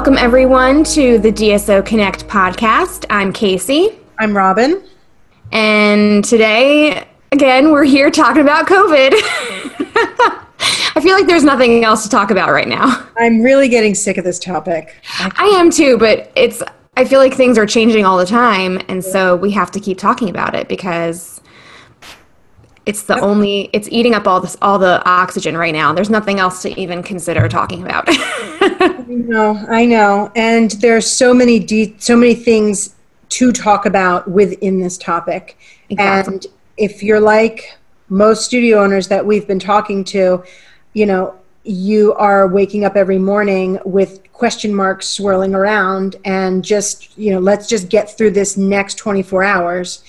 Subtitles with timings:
[0.00, 3.04] Welcome, everyone, to the DSO Connect podcast.
[3.10, 3.98] I'm Casey.
[4.18, 4.82] I'm Robin.
[5.52, 9.10] And today, again, we're here talking about COVID.
[9.12, 13.06] I feel like there's nothing else to talk about right now.
[13.18, 14.96] I'm really getting sick of this topic.
[15.18, 16.62] I am too, but it's
[16.96, 19.98] I feel like things are changing all the time and so we have to keep
[19.98, 21.39] talking about it because
[22.86, 25.92] it's the only it's eating up all this all the oxygen right now.
[25.92, 28.04] There's nothing else to even consider talking about.
[28.08, 30.32] I know, I know.
[30.34, 32.94] And there's so many de- so many things
[33.30, 35.58] to talk about within this topic.
[35.88, 36.34] Exactly.
[36.34, 37.76] And if you're like
[38.08, 40.42] most studio owners that we've been talking to,
[40.94, 47.16] you know, you are waking up every morning with question marks swirling around and just,
[47.18, 50.02] you know, let's just get through this next 24 hours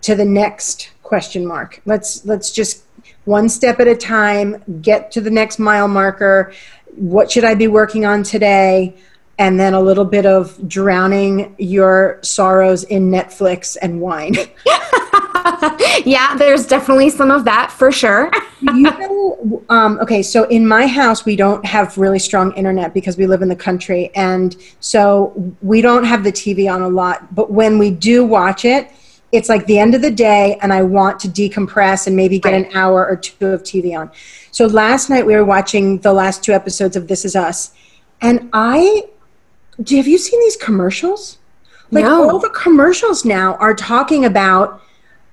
[0.00, 1.80] to the next question mark.
[1.86, 2.82] Let's let's just
[3.24, 6.52] one step at a time, get to the next mile marker.
[6.96, 8.96] What should I be working on today?
[9.38, 14.34] and then a little bit of drowning your sorrows in Netflix and wine.
[16.04, 18.30] yeah, there's definitely some of that for sure.
[18.60, 23.16] you know, um, okay, so in my house, we don't have really strong internet because
[23.16, 24.10] we live in the country.
[24.14, 27.34] And so we don't have the TV on a lot.
[27.34, 28.90] But when we do watch it,
[29.34, 32.54] it's like the end of the day, and I want to decompress and maybe get
[32.54, 34.10] an hour or two of TV on.
[34.52, 37.72] So last night, we were watching the last two episodes of This Is Us.
[38.20, 39.02] And I
[39.78, 41.38] have you seen these commercials?
[41.90, 42.30] Like no.
[42.30, 44.80] all the commercials now are talking about,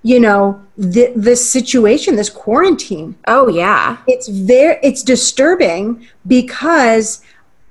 [0.01, 3.15] you know, th- this situation, this quarantine.
[3.27, 3.97] Oh yeah.
[4.07, 7.21] It's very it's disturbing because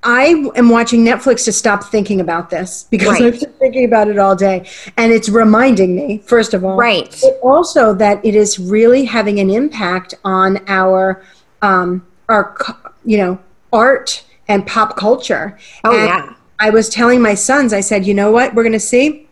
[0.03, 3.35] I am watching Netflix to stop thinking about this because right.
[3.35, 4.69] I've been thinking about it all day.
[4.97, 7.11] And it's reminding me, first of all, right.
[7.23, 11.23] but also that it is really having an impact on our,
[11.61, 12.57] um, our,
[13.05, 13.39] you know,
[13.73, 15.59] art and pop culture.
[15.85, 16.35] Oh, and yeah.
[16.59, 19.29] I was telling my sons, I said, you know what, we're going to see?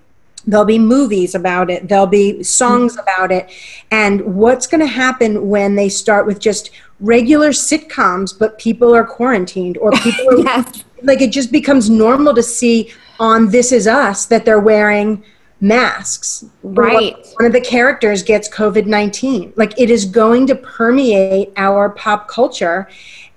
[0.48, 3.03] There'll be movies about it, there'll be songs mm-hmm.
[3.03, 3.50] about it.
[3.91, 6.70] And what's going to happen when they start with just
[7.00, 10.84] regular sitcoms, but people are quarantined or people are yes.
[11.03, 15.22] like it just becomes normal to see on This Is Us that they're wearing
[15.60, 16.44] masks.
[16.62, 17.14] Right.
[17.34, 19.53] One of the characters gets COVID 19.
[19.56, 22.88] Like it is going to permeate our pop culture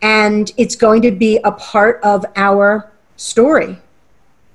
[0.02, 3.78] and it's going to be a part of our story.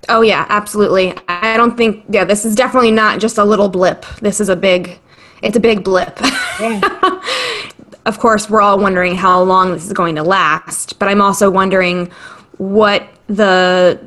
[0.09, 1.15] Oh yeah, absolutely.
[1.29, 4.07] I don't think yeah, this is definitely not just a little blip.
[4.21, 4.99] This is a big
[5.43, 6.19] it's a big blip.
[6.61, 7.21] Yeah.
[8.07, 11.51] of course, we're all wondering how long this is going to last, but I'm also
[11.51, 12.11] wondering
[12.59, 14.01] what the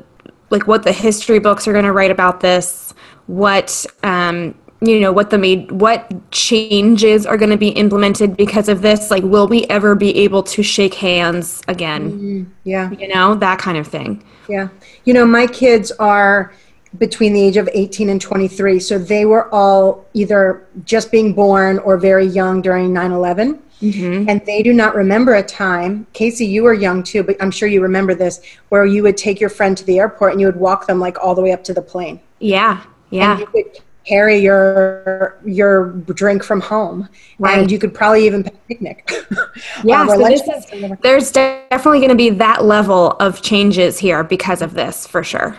[0.50, 2.94] like what the history books are going to write about this,
[3.26, 8.68] what um you know what the made what changes are going to be implemented because
[8.68, 12.12] of this like will we ever be able to shake hands again?
[12.12, 12.50] Mm-hmm.
[12.64, 12.90] yeah.
[12.90, 14.24] You know that kind of thing.
[14.48, 14.68] Yeah.
[15.04, 16.52] You know my kids are
[16.98, 21.78] between the age of 18 and 23 so they were all either just being born
[21.78, 24.28] or very young during 9-11 mm-hmm.
[24.28, 27.68] and they do not remember a time casey you were young too but i'm sure
[27.68, 28.40] you remember this
[28.70, 31.16] where you would take your friend to the airport and you would walk them like
[31.22, 32.18] all the way up to the plane.
[32.40, 32.82] Yeah.
[33.10, 33.32] Yeah.
[33.32, 37.58] And you could carry your your drink from home right.
[37.58, 39.10] and you could probably even picnic
[39.84, 44.62] yeah so this is, there's definitely going to be that level of changes here because
[44.62, 45.56] of this for sure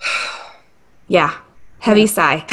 [1.08, 1.36] yeah
[1.80, 2.06] heavy yeah.
[2.06, 2.46] sigh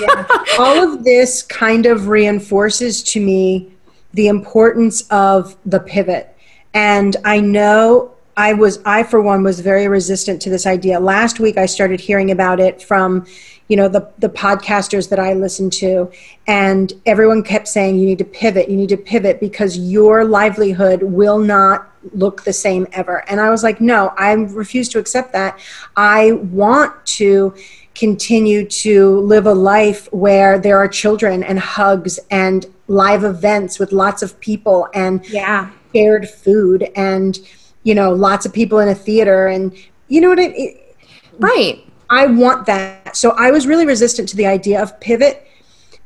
[0.00, 0.26] yeah.
[0.58, 3.72] all of this kind of reinforces to me
[4.12, 6.36] the importance of the pivot
[6.74, 10.98] and i know I was I for one was very resistant to this idea.
[10.98, 13.26] Last week I started hearing about it from
[13.70, 16.10] you know the the podcasters that I listen to
[16.48, 21.04] and everyone kept saying you need to pivot you need to pivot because your livelihood
[21.04, 23.28] will not look the same ever.
[23.30, 25.60] And I was like no I refuse to accept that.
[25.96, 27.54] I want to
[27.94, 33.92] continue to live a life where there are children and hugs and live events with
[33.92, 35.70] lots of people and yeah.
[35.94, 37.38] shared food and
[37.84, 39.46] you know lots of people in a theater.
[39.46, 39.72] And
[40.08, 40.96] you know what I it,
[41.38, 43.16] right I want that.
[43.16, 45.46] So I was really resistant to the idea of pivot,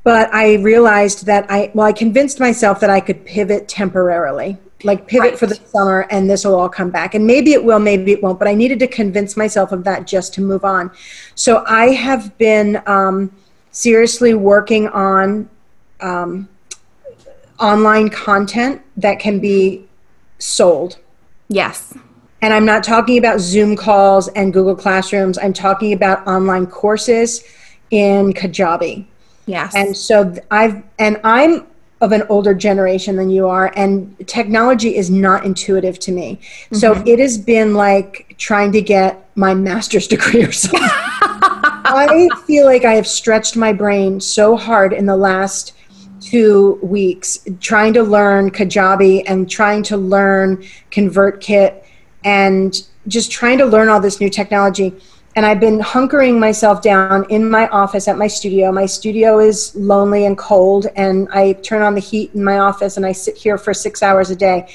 [0.02, 5.06] but I realized that I, well, I convinced myself that I could pivot temporarily, like
[5.06, 5.38] pivot right.
[5.38, 7.14] for the summer and this will all come back.
[7.14, 10.06] And maybe it will, maybe it won't, but I needed to convince myself of that
[10.06, 10.90] just to move on.
[11.34, 13.34] So I have been um,
[13.70, 15.48] seriously working on
[16.00, 16.48] um,
[17.58, 19.86] online content that can be
[20.38, 20.98] sold.
[21.48, 21.96] Yes.
[22.44, 25.38] And I'm not talking about Zoom calls and Google Classrooms.
[25.38, 27.42] I'm talking about online courses
[27.90, 29.06] in Kajabi.
[29.46, 29.74] Yes.
[29.74, 31.66] And so I've, and I'm
[32.02, 36.34] of an older generation than you are, and technology is not intuitive to me.
[36.34, 36.76] Mm-hmm.
[36.76, 40.82] So it has been like trying to get my master's degree or something.
[40.82, 45.72] I feel like I have stretched my brain so hard in the last
[46.20, 51.83] two weeks trying to learn Kajabi and trying to learn ConvertKit
[52.24, 54.94] and just trying to learn all this new technology.
[55.36, 58.70] And I've been hunkering myself down in my office at my studio.
[58.72, 62.96] My studio is lonely and cold, and I turn on the heat in my office
[62.96, 64.68] and I sit here for six hours a day.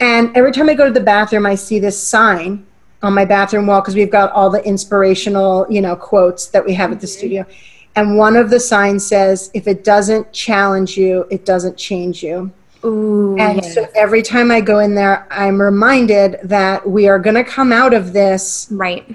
[0.00, 2.66] And every time I go to the bathroom, I see this sign
[3.02, 6.72] on my bathroom wall because we've got all the inspirational, you know, quotes that we
[6.74, 7.18] have at the mm-hmm.
[7.18, 7.46] studio.
[7.96, 12.52] And one of the signs says, if it doesn't challenge you, it doesn't change you.
[12.84, 13.74] Ooh, and yes.
[13.74, 17.72] so every time I go in there, I'm reminded that we are going to come
[17.72, 19.06] out of this right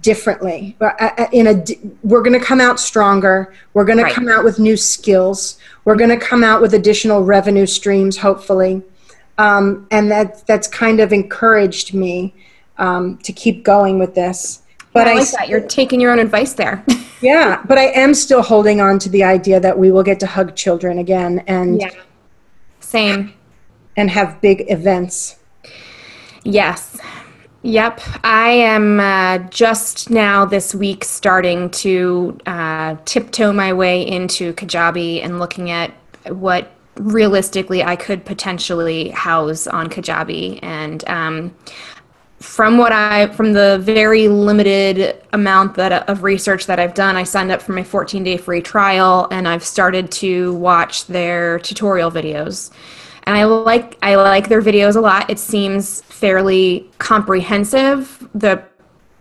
[0.00, 0.76] differently.
[0.80, 1.64] Uh, uh, in a,
[2.02, 3.54] we're going to come out stronger.
[3.74, 4.08] We're going right.
[4.08, 5.58] to come out with new skills.
[5.84, 8.82] We're going to come out with additional revenue streams, hopefully.
[9.36, 12.34] Um, and that that's kind of encouraged me
[12.78, 14.62] um, to keep going with this.
[14.92, 16.84] But yeah, I like I, that you're taking your own advice there.
[17.20, 20.26] yeah, but I am still holding on to the idea that we will get to
[20.26, 21.90] hug children again and yeah.
[22.94, 23.34] Same.
[23.96, 25.40] And have big events.
[26.44, 26.96] Yes.
[27.62, 28.00] Yep.
[28.22, 35.24] I am uh, just now this week starting to uh, tiptoe my way into Kajabi
[35.24, 35.90] and looking at
[36.28, 40.60] what realistically I could potentially house on Kajabi.
[40.62, 41.56] And um,
[42.44, 47.24] from what I, from the very limited amount that of research that I've done, I
[47.24, 52.10] signed up for my 14 day free trial and I've started to watch their tutorial
[52.10, 52.70] videos
[53.24, 55.28] and I like I like their videos a lot.
[55.30, 58.62] It seems fairly comprehensive the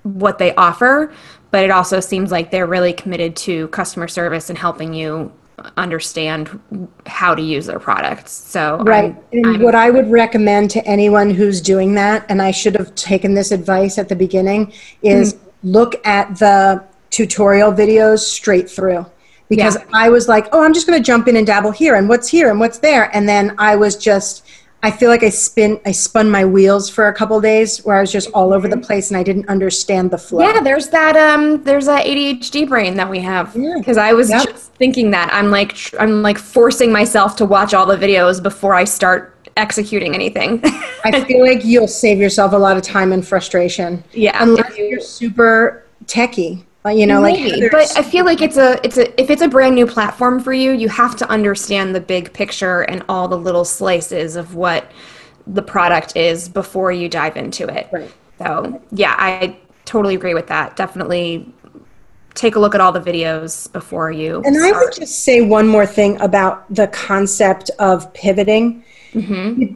[0.03, 1.13] what they offer,
[1.51, 5.31] but it also seems like they're really committed to customer service and helping you
[5.77, 6.59] understand
[7.05, 8.31] how to use their products.
[8.31, 12.41] So right, I'm, and I'm, what I would recommend to anyone who's doing that, and
[12.41, 15.69] I should have taken this advice at the beginning, is mm-hmm.
[15.69, 19.05] look at the tutorial videos straight through
[19.49, 19.85] because yeah.
[19.93, 22.27] I was like, oh, I'm just going to jump in and dabble here and what's
[22.27, 23.15] here and what's there.
[23.15, 24.45] And then I was just,
[24.83, 28.01] I feel like I spin, I spun my wheels for a couple days where I
[28.01, 28.83] was just all over the mm-hmm.
[28.83, 30.41] place and I didn't understand the flow.
[30.41, 33.53] Yeah, there's that, um, there's that ADHD brain that we have.
[33.53, 34.03] Because yeah.
[34.03, 34.45] I was yep.
[34.45, 38.75] just thinking that I'm like, I'm like forcing myself to watch all the videos before
[38.75, 40.59] I start executing anything.
[41.05, 44.03] I feel like you'll save yourself a lot of time and frustration.
[44.11, 44.37] Yeah.
[44.43, 48.97] Unless you're super techie you know Maybe, like but i feel like it's a it's
[48.97, 52.33] a if it's a brand new platform for you you have to understand the big
[52.33, 54.91] picture and all the little slices of what
[55.47, 57.87] the product is before you dive into it.
[57.91, 58.11] Right.
[58.37, 60.75] so yeah i totally agree with that.
[60.75, 61.53] Definitely
[62.33, 64.73] take a look at all the videos before you and start.
[64.73, 68.83] i would just say one more thing about the concept of pivoting.
[69.13, 69.75] Mm-hmm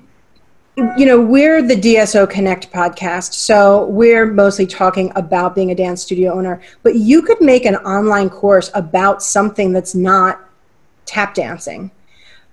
[0.77, 6.03] you know, we're the DSO Connect podcast, so we're mostly talking about being a dance
[6.03, 6.62] studio owner.
[6.83, 10.39] But you could make an online course about something that's not
[11.06, 11.89] tap dancing.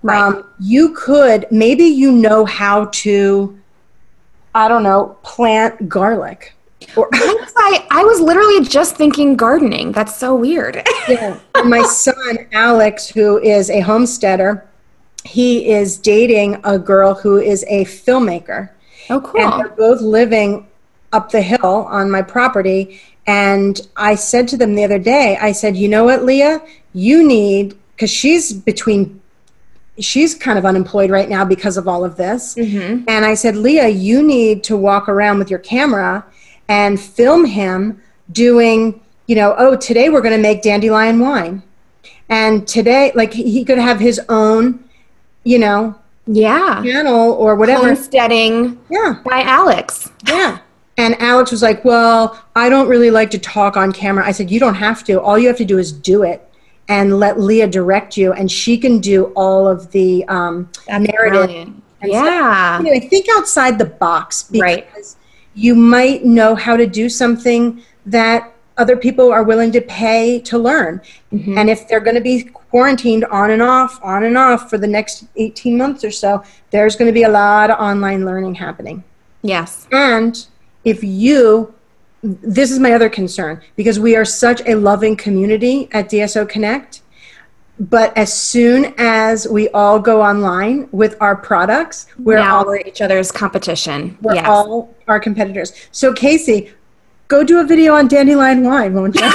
[0.03, 0.19] Right.
[0.19, 3.59] Um, you could, maybe you know how to,
[4.55, 6.55] I don't know, plant garlic.
[6.97, 9.93] Or, I, I was literally just thinking gardening.
[9.93, 10.77] That's so weird.
[11.09, 11.39] yeah.
[11.55, 14.67] And my son, Alex, who is a homesteader,
[15.25, 18.71] he is dating a girl who is a filmmaker.
[19.11, 19.41] Oh, cool.
[19.41, 20.67] And they're both living
[21.13, 23.01] up the hill on my property.
[23.27, 26.63] And I said to them the other day, I said, you know what, Leah?
[26.93, 29.21] You need, because she's between,
[29.99, 32.55] she's kind of unemployed right now because of all of this.
[32.55, 33.05] Mm-hmm.
[33.09, 36.25] And I said, Leah, you need to walk around with your camera
[36.69, 38.01] and film him
[38.33, 41.63] doing, you know, oh, today we're going to make dandelion wine.
[42.29, 44.85] And today, like, he could have his own
[45.45, 45.95] you know,
[46.27, 47.87] yeah, channel or whatever.
[47.87, 50.11] Homesteading, yeah, by Alex.
[50.27, 50.59] Yeah.
[50.97, 54.51] And Alex was like, "Well, I don't really like to talk on camera." I said,
[54.51, 55.21] "You don't have to.
[55.21, 56.49] All you have to do is do it,
[56.89, 61.73] and let Leah direct you, and she can do all of the um, narrative."
[62.05, 62.77] yeah.
[62.81, 65.17] Anyway, think outside the box because right.
[65.55, 70.59] you might know how to do something that other people are willing to pay to
[70.59, 71.01] learn.
[71.33, 71.59] Mm-hmm.
[71.59, 74.87] And if they're going to be quarantined on and off, on and off for the
[74.87, 79.05] next 18 months or so, there's going to be a lot of online learning happening.
[79.43, 79.87] Yes.
[79.93, 80.45] And
[80.85, 81.73] if you,
[82.23, 87.03] this is my other concern because we are such a loving community at DSO Connect.
[87.79, 92.79] But as soon as we all go online with our products, we're now all we're
[92.79, 94.17] each other's competition.
[94.23, 94.47] We're yes.
[94.47, 95.73] all our competitors.
[95.91, 96.73] So Casey,
[97.29, 99.23] Go do a video on dandelion wine, won't you?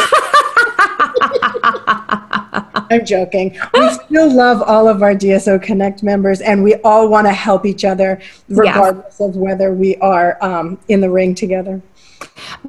[2.91, 3.58] I'm joking.
[3.74, 7.65] We still love all of our DSO Connect members, and we all want to help
[7.65, 11.81] each other, regardless of whether we are um, in the ring together.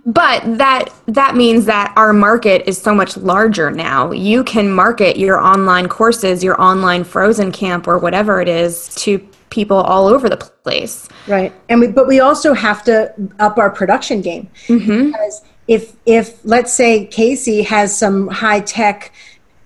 [0.06, 5.16] but that that means that our market is so much larger now you can market
[5.16, 9.18] your online courses your online frozen camp or whatever it is to
[9.50, 13.70] people all over the place right and we but we also have to up our
[13.70, 15.06] production game mm-hmm.
[15.06, 19.12] because if if let's say casey has some high tech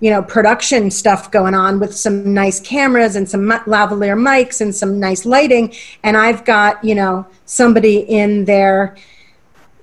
[0.01, 4.75] you know production stuff going on with some nice cameras and some lavalier mics and
[4.75, 5.73] some nice lighting
[6.03, 8.97] and i've got you know somebody in their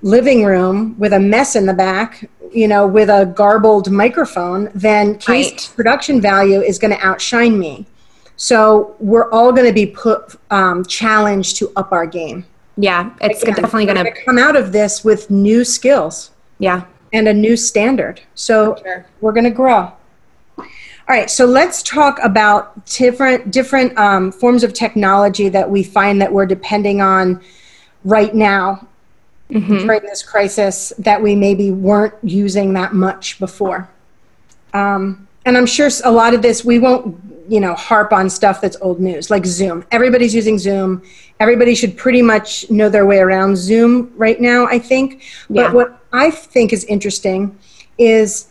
[0.02, 5.16] living room with a mess in the back, you know, with a garbled microphone, then
[5.18, 5.72] case right.
[5.74, 7.86] production value is going to outshine me.
[8.36, 12.46] So we're all going to be put um, challenged to up our game.
[12.76, 16.30] Yeah, it's Again, definitely going to come out of this with new skills.
[16.58, 18.20] Yeah, and a new standard.
[18.34, 19.06] So sure.
[19.20, 19.92] we're going to grow.
[21.08, 26.22] All right, so let's talk about different different um, forms of technology that we find
[26.22, 27.42] that we're depending on
[28.04, 28.86] right now
[29.50, 29.78] mm-hmm.
[29.78, 33.88] during this crisis that we maybe weren't using that much before.
[34.72, 37.18] Um, and I'm sure a lot of this we won't,
[37.48, 39.84] you know, harp on stuff that's old news, like Zoom.
[39.90, 41.02] Everybody's using Zoom.
[41.40, 45.22] Everybody should pretty much know their way around Zoom right now, I think.
[45.48, 45.64] Yeah.
[45.64, 47.58] But what I think is interesting
[47.98, 48.48] is,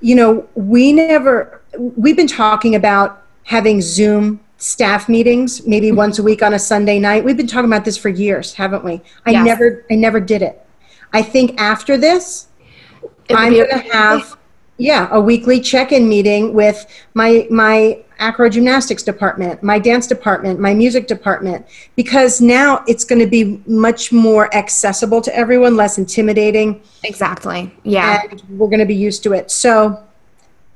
[0.00, 5.96] you know, we never we've been talking about having Zoom staff meetings maybe mm-hmm.
[5.96, 8.82] once a week on a sunday night we've been talking about this for years haven't
[8.82, 9.44] we i yes.
[9.44, 10.66] never i never did it
[11.12, 12.46] i think after this
[13.30, 14.35] i'm going to have
[14.78, 20.74] yeah a weekly check-in meeting with my my acro gymnastics department my dance department my
[20.74, 21.66] music department
[21.96, 28.22] because now it's going to be much more accessible to everyone less intimidating exactly yeah
[28.30, 30.02] and we're going to be used to it so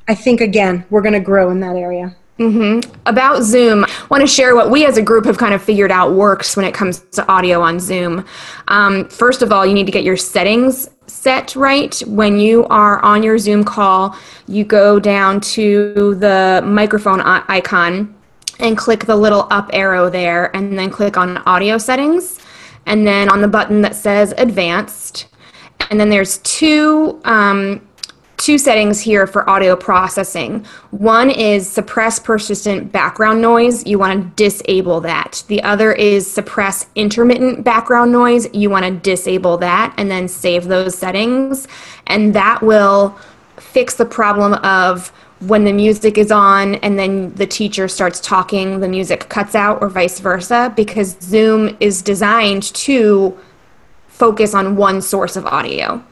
[0.09, 2.91] i think again we're going to grow in that area Mm-hmm.
[3.05, 5.91] About Zoom, I want to share what we as a group have kind of figured
[5.91, 8.25] out works when it comes to audio on Zoom.
[8.69, 11.99] Um, first of all, you need to get your settings set right.
[12.07, 18.15] When you are on your Zoom call, you go down to the microphone icon
[18.59, 22.39] and click the little up arrow there, and then click on audio settings,
[22.87, 25.27] and then on the button that says advanced.
[25.91, 27.87] And then there's two um,
[28.41, 30.65] two settings here for audio processing.
[30.93, 33.87] One is suppress persistent background noise.
[33.87, 35.45] You want to disable that.
[35.49, 38.49] The other is suppress intermittent background noise.
[38.55, 41.69] You want to disable that and then save those settings.
[42.07, 43.11] And that will
[43.59, 45.09] fix the problem of
[45.41, 49.83] when the music is on and then the teacher starts talking, the music cuts out,
[49.83, 53.39] or vice versa, because Zoom is designed to
[54.09, 56.03] focus on one source of audio.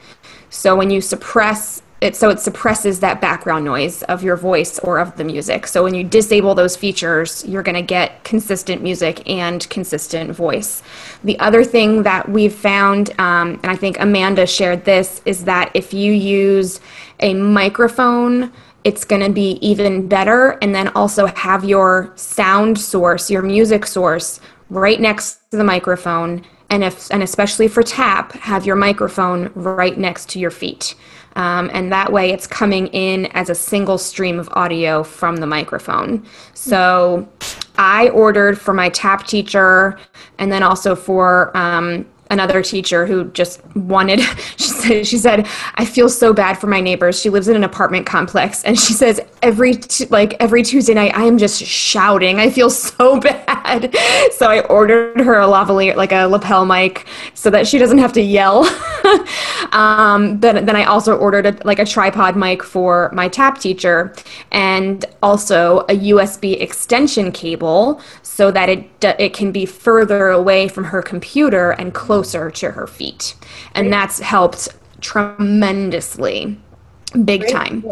[0.51, 4.99] So when you suppress it so it suppresses that background noise of your voice or
[4.99, 5.67] of the music.
[5.67, 10.83] So when you disable those features, you're going to get consistent music and consistent voice.
[11.25, 15.73] The other thing that we've found, um, and I think Amanda shared this, is that
[15.75, 16.81] if you use
[17.21, 18.53] a microphone,
[18.85, 20.53] it's going to be even better.
[20.63, 24.41] And then also have your sound source, your music source,
[24.71, 26.45] right next to the microphone.
[26.71, 30.95] And if and especially for tap, have your microphone right next to your feet.
[31.39, 35.47] Um, and that way it's coming in as a single stream of audio from the
[35.47, 36.27] microphone.
[36.55, 37.29] So
[37.79, 39.99] I ordered for my tap teacher
[40.39, 44.21] and then also for um, another teacher who just wanted
[44.57, 47.19] she said she said i feel so bad for my neighbors.
[47.19, 48.63] She lives in an apartment complex.
[48.65, 52.39] And she says every t- like every tuesday night i am just shouting.
[52.41, 53.95] I feel so bad.
[54.33, 58.13] So i ordered her a lavalier like a lapel mic so that she doesn't have
[58.15, 58.65] to yell
[59.73, 64.15] um, then, then i also ordered a, like a tripod mic for my tap teacher
[64.53, 68.89] and also a usb extension cable so that it
[69.19, 73.35] it can be further away from her computer and closer to her feet.
[73.75, 74.69] And that's helped
[75.01, 76.61] tremendously.
[77.25, 77.53] Big Great.
[77.53, 77.85] time.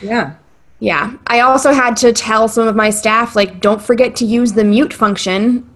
[0.00, 0.34] Yeah.
[0.80, 1.16] Yeah.
[1.28, 4.64] I also had to tell some of my staff like don't forget to use the
[4.64, 5.68] mute function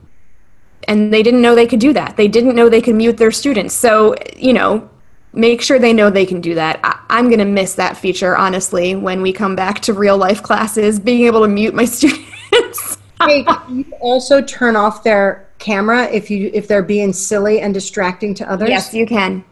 [0.87, 2.17] and they didn't know they could do that.
[2.17, 3.75] They didn't know they could mute their students.
[3.75, 4.89] So, you know,
[5.33, 6.81] make sure they know they can do that.
[6.83, 10.43] I- am going to miss that feature, honestly, when we come back to real life
[10.43, 16.05] classes, being able to mute my students hey, can you also turn off their camera
[16.05, 18.69] if you if they're being silly and distracting to others?
[18.69, 19.45] Yes, you can.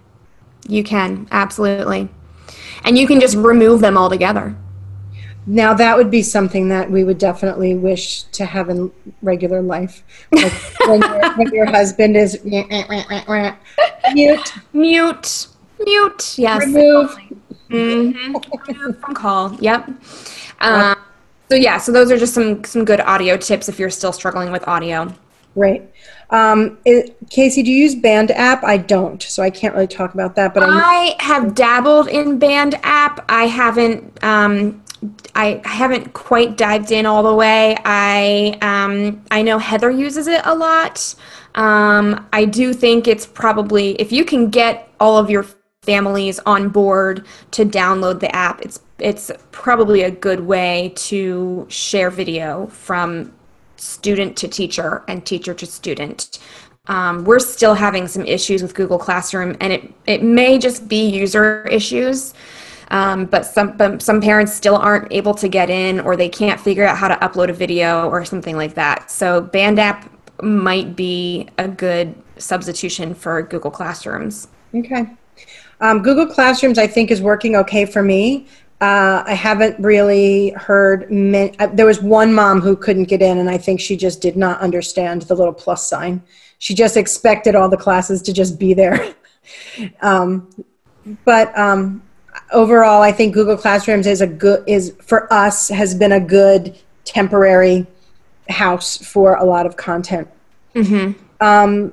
[0.67, 2.09] You can absolutely,
[2.85, 4.57] and you can just remove them altogether.
[5.47, 10.03] Now that would be something that we would definitely wish to have in regular life.
[10.33, 10.53] Like
[10.87, 12.77] when, your, when, your, husband is mute,
[14.73, 15.49] mute,
[15.85, 16.35] mute.
[16.39, 16.67] Yes.
[16.67, 17.17] Remove.
[17.71, 18.93] Mm-hmm.
[18.93, 19.55] Phone call.
[19.61, 19.91] Yep.
[20.61, 20.97] Um,
[21.51, 24.51] so yeah, so those are just some some good audio tips if you're still struggling
[24.51, 25.13] with audio.
[25.57, 25.89] Right.
[26.31, 28.65] Um, it, Casey, do you use Band app?
[28.65, 30.53] I don't, so I can't really talk about that.
[30.53, 33.25] But I'm, I have dabbled in Band app.
[33.29, 34.23] I haven't.
[34.25, 34.83] Um,
[35.35, 37.77] I haven't quite dived in all the way.
[37.85, 41.15] I um, I know Heather uses it a lot.
[41.55, 45.47] Um, I do think it's probably if you can get all of your
[45.83, 52.11] families on board to download the app, it's it's probably a good way to share
[52.11, 53.33] video from
[53.77, 56.39] student to teacher and teacher to student.
[56.87, 61.09] Um, we're still having some issues with Google Classroom, and it it may just be
[61.09, 62.35] user issues.
[62.89, 66.61] Um, but some but some parents still aren't able to get in, or they can't
[66.61, 69.11] figure out how to upload a video or something like that.
[69.11, 70.11] So Band app
[70.43, 74.49] might be a good substitution for Google Classrooms.
[74.75, 75.07] Okay.
[75.81, 78.47] Um, Google Classrooms, I think, is working okay for me.
[78.81, 81.11] Uh, I haven't really heard.
[81.11, 84.21] Many, uh, there was one mom who couldn't get in, and I think she just
[84.21, 86.23] did not understand the little plus sign.
[86.59, 89.15] She just expected all the classes to just be there.
[90.03, 90.49] um,
[91.25, 92.03] but um,
[92.53, 96.77] overall, I think Google Classrooms is a good is for us has been a good
[97.05, 97.87] temporary
[98.49, 100.29] house for a lot of content.
[100.75, 101.13] Mm-hmm.
[101.41, 101.93] Um,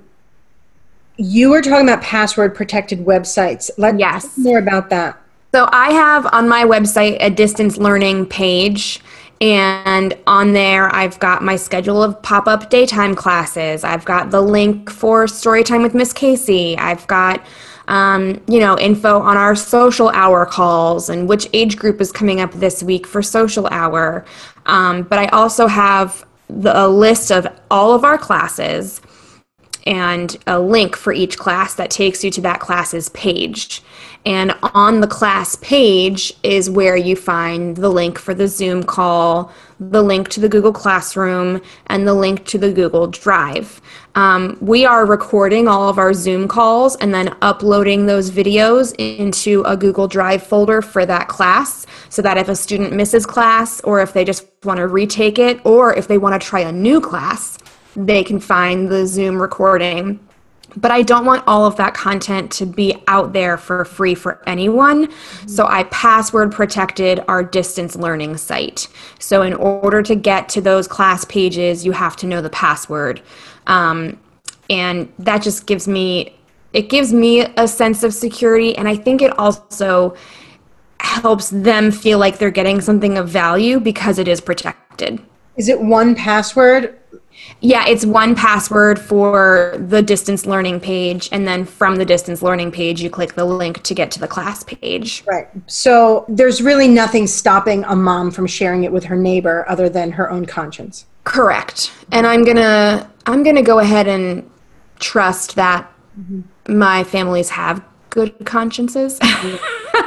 [1.18, 3.70] you were talking about password protected websites.
[3.78, 4.38] Let Yes.
[4.38, 5.18] more about that.
[5.54, 9.02] So I have on my website a distance learning page.
[9.42, 13.84] And on there, I've got my schedule of pop up daytime classes.
[13.84, 16.78] I've got the link for Storytime with Miss Casey.
[16.78, 17.44] I've got,
[17.92, 22.40] um, you know, info on our social hour calls and which age group is coming
[22.40, 24.24] up this week for social hour.
[24.66, 29.02] Um, but I also have the, a list of all of our classes
[29.86, 33.82] and a link for each class that takes you to that class's page.
[34.26, 39.52] And on the class page is where you find the link for the Zoom call,
[39.80, 43.82] the link to the Google Classroom, and the link to the Google Drive.
[44.14, 49.64] Um, we are recording all of our Zoom calls and then uploading those videos into
[49.64, 54.01] a Google Drive folder for that class so that if a student misses class or
[54.01, 57.01] if they just want to retake it or if they want to try a new
[57.01, 57.58] class,
[57.96, 60.20] they can find the Zoom recording.
[60.77, 64.42] But I don't want all of that content to be out there for free for
[64.48, 65.10] anyone.
[65.46, 68.88] So I password protected our distance learning site.
[69.20, 73.22] So in order to get to those class pages, you have to know the password.
[73.68, 74.18] Um,
[74.70, 76.38] and that just gives me
[76.74, 80.16] it gives me a sense of security and I think it also
[81.01, 85.22] helps them feel like they're getting something of value because it is protected.
[85.58, 86.98] Is it one password?
[87.59, 92.72] Yeah, it's one password for the distance learning page, and then from the distance learning
[92.72, 95.24] page, you click the link to get to the class page.
[95.27, 95.48] Right.
[95.68, 100.11] So there's really nothing stopping a mom from sharing it with her neighbor other than
[100.11, 101.05] her own conscience.
[101.24, 101.92] Correct.
[102.11, 104.50] And I'm gonna I'm gonna go ahead and
[105.00, 106.77] trust that mm-hmm.
[106.77, 109.20] my families have good consciences.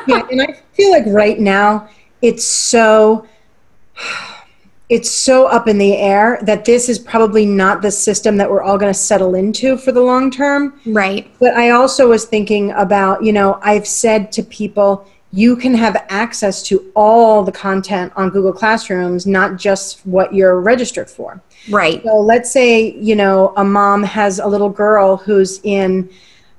[0.07, 1.89] yeah, and I feel like right now
[2.23, 3.27] it's so
[4.89, 8.63] it's so up in the air that this is probably not the system that we're
[8.63, 10.79] all going to settle into for the long term.
[10.87, 11.31] right.
[11.41, 16.05] But I also was thinking about, you know, I've said to people, you can have
[16.11, 21.41] access to all the content on Google Classrooms, not just what you're registered for.
[21.71, 22.03] Right.
[22.05, 26.09] So let's say, you know, a mom has a little girl who's in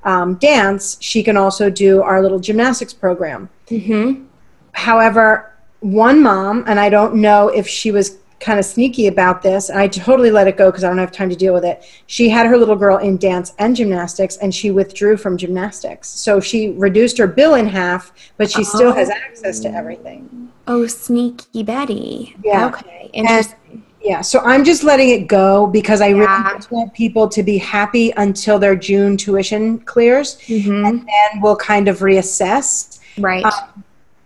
[0.03, 3.49] um, dance, she can also do our little gymnastics program.
[3.67, 4.25] Mhm.
[4.73, 5.51] However,
[5.85, 9.79] one mom, and I don't know if she was kind of sneaky about this, and
[9.79, 11.85] I totally let it go because I don't have time to deal with it.
[12.07, 16.09] She had her little girl in dance and gymnastics, and she withdrew from gymnastics.
[16.09, 20.49] So she reduced her bill in half, but she still has access to everything.
[20.67, 22.35] Oh, sneaky Betty.
[22.43, 22.67] Yeah.
[22.67, 23.09] Okay.
[23.13, 23.83] Interesting.
[24.01, 26.49] Yeah, so I'm just letting it go because I Yeah.
[26.49, 30.87] really want people to be happy until their June tuition clears, Mhm.
[30.87, 32.99] and then we'll kind of reassess.
[33.17, 33.45] Right.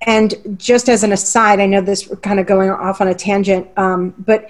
[0.01, 3.13] And just as an aside, I know this we're kind of going off on a
[3.13, 4.49] tangent, um, but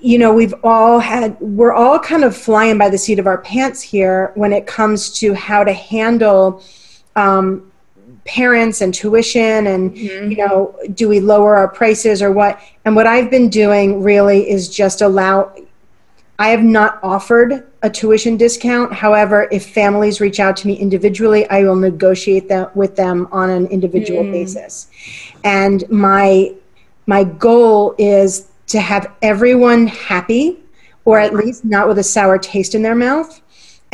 [0.00, 3.38] you know, we've all had, we're all kind of flying by the seat of our
[3.38, 6.62] pants here when it comes to how to handle
[7.16, 7.70] um,
[8.24, 12.58] parents and tuition and, you know, do we lower our prices or what?
[12.84, 15.54] And what I've been doing really is just allow,
[16.38, 18.92] I have not offered a tuition discount.
[18.92, 23.50] However, if families reach out to me individually, I will negotiate that with them on
[23.50, 24.32] an individual hmm.
[24.32, 24.88] basis.
[25.44, 26.54] And my
[27.06, 30.58] my goal is to have everyone happy
[31.04, 33.42] or at least not with a sour taste in their mouth.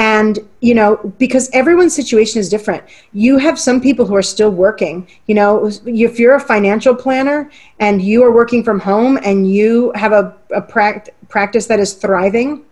[0.00, 2.82] And, you know, because everyone's situation is different.
[3.12, 5.06] You have some people who are still working.
[5.26, 9.92] You know, if you're a financial planner and you are working from home and you
[9.94, 12.64] have a, a pract- practice that is thriving,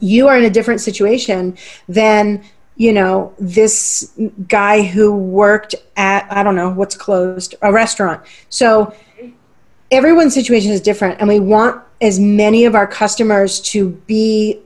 [0.00, 1.54] you are in a different situation
[1.86, 2.42] than
[2.76, 4.12] you know this
[4.48, 8.92] guy who worked at i don't know what's closed a restaurant so
[9.92, 14.60] everyone's situation is different and we want as many of our customers to be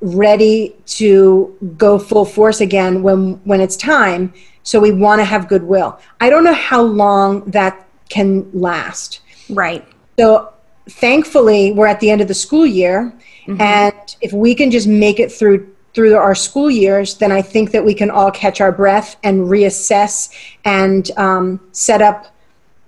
[0.00, 4.32] ready to go full force again when when it's time.
[4.62, 5.98] So we want to have goodwill.
[6.20, 9.20] I don't know how long that can last.
[9.48, 9.86] Right.
[10.18, 10.52] So
[10.88, 13.12] thankfully we're at the end of the school year
[13.46, 13.60] mm-hmm.
[13.60, 17.72] and if we can just make it through through our school years then i think
[17.72, 20.30] that we can all catch our breath and reassess
[20.64, 22.34] and um, set up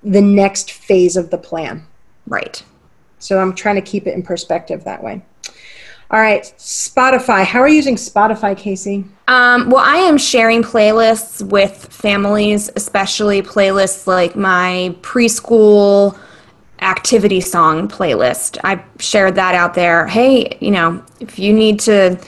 [0.03, 1.87] the next phase of the plan.
[2.27, 2.62] Right.
[3.18, 5.23] So i'm trying to keep it in perspective that way
[6.11, 7.44] all right, Spotify.
[7.44, 9.05] How are you using Spotify, Casey?
[9.29, 16.18] Um, well, I am sharing playlists with families, especially playlists like my preschool
[16.81, 18.59] activity song playlist.
[18.64, 20.09] I shared that out there.
[20.09, 22.18] Hey, you know, if you need to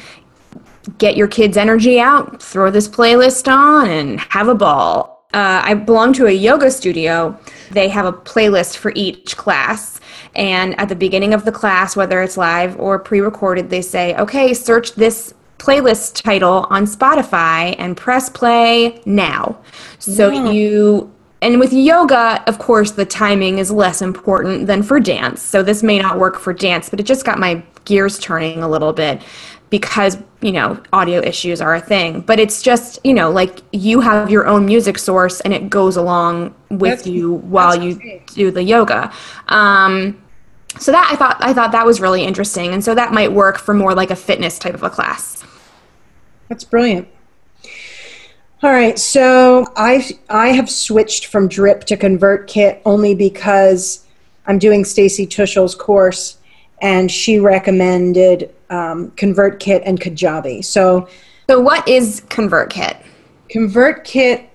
[0.99, 5.27] get your kids' energy out, throw this playlist on and have a ball.
[5.35, 7.37] Uh, I belong to a yoga studio.
[7.71, 9.99] They have a playlist for each class.
[10.35, 14.17] And at the beginning of the class, whether it's live or pre recorded, they say,
[14.17, 19.59] okay, search this playlist title on Spotify and press play now.
[19.99, 20.51] So yeah.
[20.51, 25.43] you and with yoga, of course, the timing is less important than for dance.
[25.43, 28.69] So this may not work for dance, but it just got my gears turning a
[28.69, 29.23] little bit
[29.69, 32.21] because, you know, audio issues are a thing.
[32.21, 35.97] But it's just, you know, like you have your own music source and it goes
[35.97, 38.27] along with that's, you while you great.
[38.29, 39.13] do the yoga.
[39.49, 40.22] Um,
[40.79, 43.59] so that I thought I thought that was really interesting, and so that might work
[43.59, 45.45] for more like a fitness type of a class.
[46.49, 47.09] That's brilliant.
[48.63, 54.07] All right, so I I have switched from Drip to ConvertKit only because
[54.47, 56.39] I'm doing Stacy Tuschl's course,
[56.81, 60.65] and she recommended um, ConvertKit and Kajabi.
[60.65, 61.09] So,
[61.49, 62.97] so what is ConvertKit?
[63.51, 64.47] ConvertKit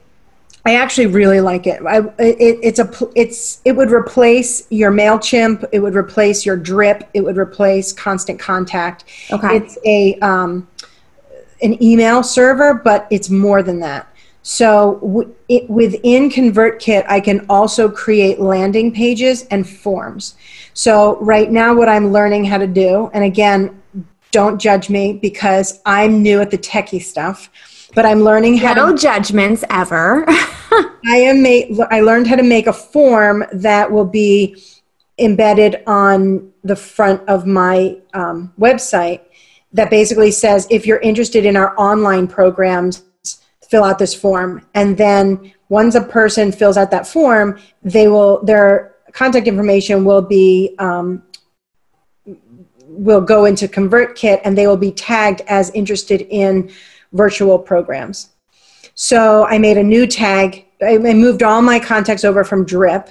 [0.67, 1.81] I actually really like it.
[1.85, 2.59] I, it.
[2.61, 5.63] It's a it's it would replace your Mailchimp.
[5.71, 7.09] It would replace your Drip.
[7.13, 9.05] It would replace Constant Contact.
[9.31, 9.55] Okay.
[9.55, 10.67] It's a um,
[11.61, 14.13] an email server, but it's more than that.
[14.43, 20.35] So w- it, within ConvertKit, I can also create landing pages and forms.
[20.73, 23.81] So right now, what I'm learning how to do, and again,
[24.31, 27.49] don't judge me because I'm new at the techie stuff
[27.97, 30.23] but I'm learning how no to, judgments ever.
[30.29, 34.55] I am made, I learned how to make a form that will be
[35.17, 39.21] embedded on the front of my um, website
[39.73, 43.03] that basically says if you're interested in our online programs
[43.67, 48.43] fill out this form and then once a person fills out that form they will
[48.43, 51.23] their contact information will be um,
[52.87, 56.71] will go into convertkit and they will be tagged as interested in
[57.13, 58.29] virtual programs.
[58.95, 60.65] So I made a new tag.
[60.81, 63.09] I moved all my contacts over from Drip,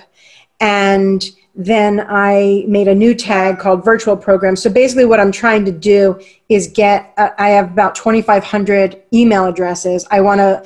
[0.60, 4.62] and then I made a new tag called virtual programs.
[4.62, 9.46] So basically, what I'm trying to do is get, uh, I have about 2,500 email
[9.46, 10.06] addresses.
[10.10, 10.64] I want to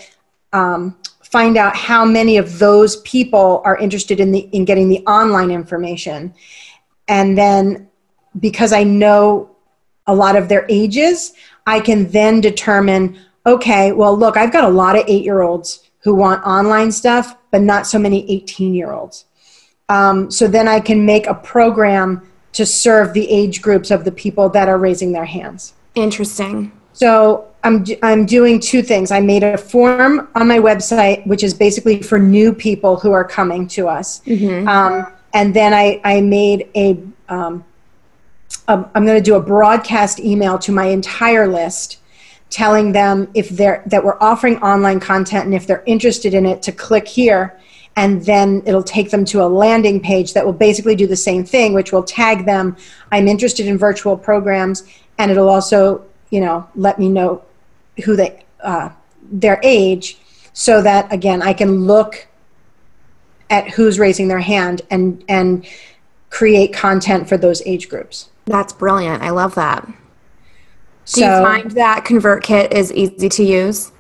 [0.52, 4.98] um, find out how many of those people are interested in, the, in getting the
[5.06, 6.34] online information.
[7.06, 7.88] And then
[8.38, 9.54] because I know
[10.06, 11.32] a lot of their ages,
[11.66, 15.90] I can then determine okay, well, look, I've got a lot of eight year olds
[16.00, 19.24] who want online stuff, but not so many 18 year olds.
[19.88, 24.12] Um, so then I can make a program to serve the age groups of the
[24.12, 25.74] people that are raising their hands.
[25.94, 26.72] Interesting.
[26.92, 29.10] So I'm, I'm doing two things.
[29.10, 33.24] I made a form on my website, which is basically for new people who are
[33.24, 34.20] coming to us.
[34.20, 34.66] Mm-hmm.
[34.68, 37.64] Um, and then I, I made a, um,
[38.68, 41.98] a I'm going to do a broadcast email to my entire list
[42.50, 46.62] telling them if they're that we're offering online content and if they're interested in it
[46.62, 47.58] to click here
[47.96, 51.44] and then it'll take them to a landing page that will basically do the same
[51.44, 52.76] thing which will tag them
[53.12, 54.84] i'm interested in virtual programs
[55.18, 57.42] and it'll also you know let me know
[58.04, 58.90] who they uh,
[59.30, 60.18] their age
[60.52, 62.26] so that again i can look
[63.48, 65.66] at who's raising their hand and and
[66.30, 69.86] create content for those age groups that's brilliant i love that
[71.12, 73.90] do so, you find that ConvertKit is easy to use?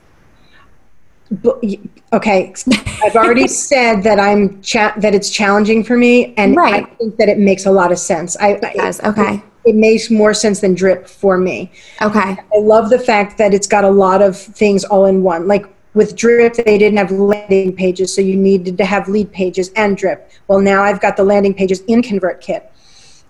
[2.12, 2.54] Okay,
[3.02, 6.86] I've already said that I'm cha- that it's challenging for me, and right.
[6.86, 8.36] I think that it makes a lot of sense.
[8.36, 9.00] I, it does.
[9.02, 9.34] Okay.
[9.34, 11.72] It, it makes more sense than drip for me.
[12.00, 12.36] Okay.
[12.36, 15.46] I love the fact that it's got a lot of things all in one.
[15.48, 19.96] Like with drip they didn't have landing pages so you needed to have Leadpages and
[19.96, 22.66] drip well now i've got the landing pages in convertkit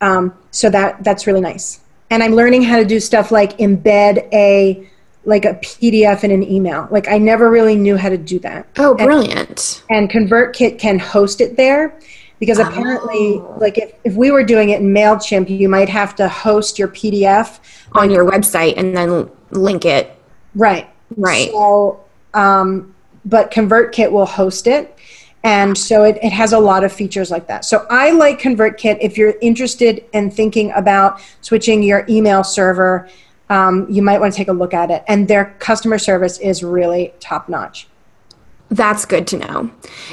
[0.02, 4.28] um, so that that's really nice and I'm learning how to do stuff like embed
[4.32, 4.86] a
[5.24, 6.88] like a PDF in an email.
[6.90, 8.66] Like I never really knew how to do that.
[8.78, 9.82] Oh, brilliant.
[9.88, 11.96] And, and ConvertKit can host it there
[12.38, 13.56] because apparently Oh.
[13.60, 16.88] like if, if we were doing it in MailChimp, you might have to host your
[16.88, 17.60] PDF.
[17.92, 20.16] On your website and then link it.
[20.54, 20.88] Right.
[21.16, 21.50] Right.
[21.50, 22.00] So,
[22.34, 24.96] um, but ConvertKit will host it.
[25.42, 27.64] And so it, it has a lot of features like that.
[27.64, 33.08] So I like ConvertKit if you're interested in thinking about switching your email server.
[33.48, 35.02] Um, you might want to take a look at it.
[35.08, 37.88] And their customer service is really top notch.
[38.70, 39.70] That's good to know.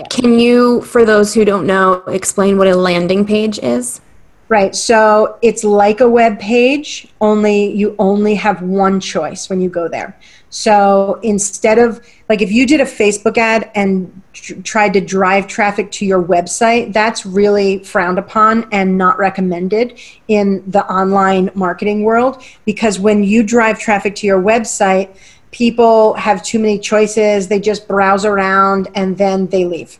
[0.09, 4.01] Can you, for those who don't know, explain what a landing page is?
[4.49, 4.73] Right.
[4.73, 9.89] So it's like a web page, only you only have one choice when you go
[9.89, 10.17] there.
[10.49, 15.47] So instead of like if you did a Facebook ad and tr- tried to drive
[15.47, 22.03] traffic to your website, that's really frowned upon and not recommended in the online marketing
[22.03, 25.15] world because when you drive traffic to your website,
[25.51, 29.99] people have too many choices, they just browse around and then they leave.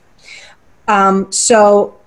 [0.87, 1.99] Um, so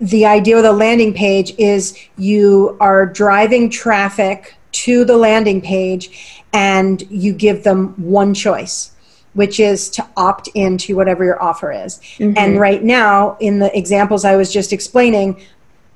[0.00, 6.42] the idea of the landing page is you are driving traffic to the landing page
[6.52, 8.90] and you give them one choice
[9.34, 12.00] which is to opt into whatever your offer is.
[12.36, 15.40] And right now in the examples i was just explaining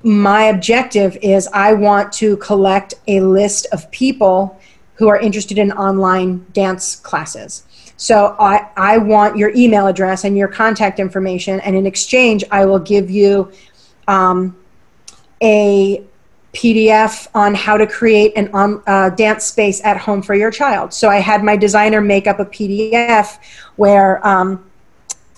[0.03, 4.59] my objective is i want to collect a list of people
[4.95, 7.63] who are interested in online dance classes.
[7.95, 12.65] So I, I want your email address and your contact information and in exchange i
[12.65, 13.51] will give you
[14.07, 14.57] um,
[15.41, 16.03] a
[16.53, 20.93] PDF on how to create an on, uh, dance space at home for your child.
[20.93, 23.37] So I had my designer make up a PDF
[23.75, 24.63] where, um,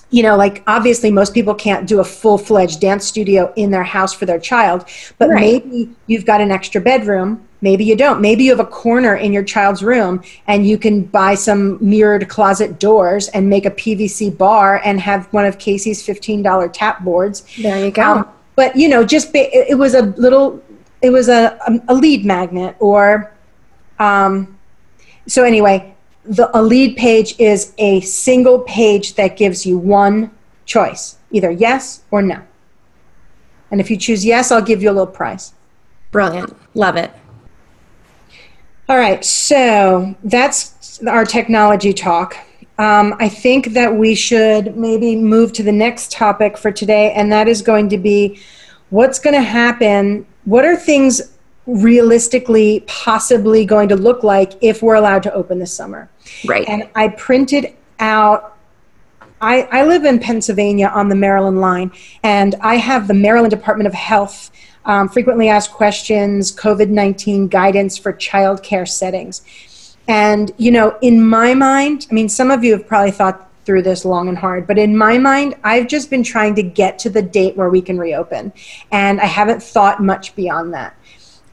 [0.10, 3.84] you know, like obviously most people can't do a full fledged dance studio in their
[3.84, 4.86] house for their child,
[5.17, 5.65] but Right.
[5.65, 7.41] maybe you've got an extra bedroom.
[7.62, 8.21] Maybe you don't.
[8.21, 12.28] Maybe you have a corner in your child's room and you can buy some mirrored
[12.28, 17.43] closet doors and make a PVC bar and have one of Casey's $15 tap boards.
[17.62, 18.02] There you go.
[18.02, 20.62] Um, but you know, just it was a little,
[21.02, 23.32] it was a a lead magnet or,
[24.00, 24.58] um,
[25.28, 25.94] so anyway,
[26.26, 30.32] the a lead page is a single page that gives you one
[30.66, 32.42] choice, either yes or no.
[33.72, 35.54] And if you choose yes, I'll give you a little prize.
[36.12, 36.56] Brilliant.
[36.76, 37.12] Love it.
[38.90, 42.36] All right, so that's our technology talk.
[42.78, 47.32] Um, I think that we should maybe move to the next topic for today, and
[47.32, 48.42] that is going to be
[48.90, 50.26] what's going to happen.
[50.45, 55.73] What are things realistically possibly going to look like if we're allowed to open this
[55.73, 56.10] summer?
[56.45, 56.67] Right.
[56.67, 58.58] And I printed out.
[59.39, 63.88] I, I live in Pennsylvania on the Maryland line, and I have the Maryland Department
[63.88, 64.51] of Health
[64.86, 69.95] um, frequently asked questions, COVID 19 guidance for childcare settings.
[70.08, 73.84] And, you know, in my mind, I mean, some of you have probably thought through
[73.84, 77.10] this long and hard, but in my mind, I've just been trying to get to
[77.10, 78.52] the date where we can reopen.
[78.91, 80.95] And I haven't thought much beyond that.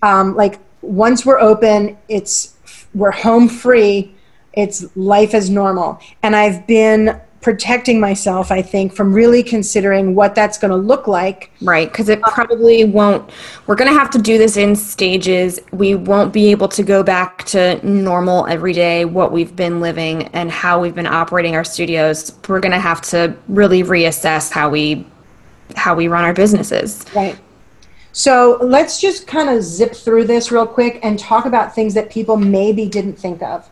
[0.03, 2.57] Um, like, once we're open, it's
[2.95, 4.15] we're home free,
[4.53, 6.01] it's life as normal.
[6.23, 11.07] And I've been protecting myself, I think, from really considering what that's going to look
[11.07, 11.51] like.
[11.63, 13.31] Right, because it probably won't.
[13.67, 15.61] We're going to have to do this in stages.
[15.73, 20.25] We won't be able to go back to normal every day, what we've been living
[20.29, 22.37] and how we've been operating our studios.
[22.49, 25.07] We're going to have to really reassess how we
[25.77, 27.05] how we run our businesses.
[27.15, 27.39] Right.
[28.13, 32.11] So let's just kind of zip through this real quick and talk about things that
[32.11, 33.69] people maybe didn't think of.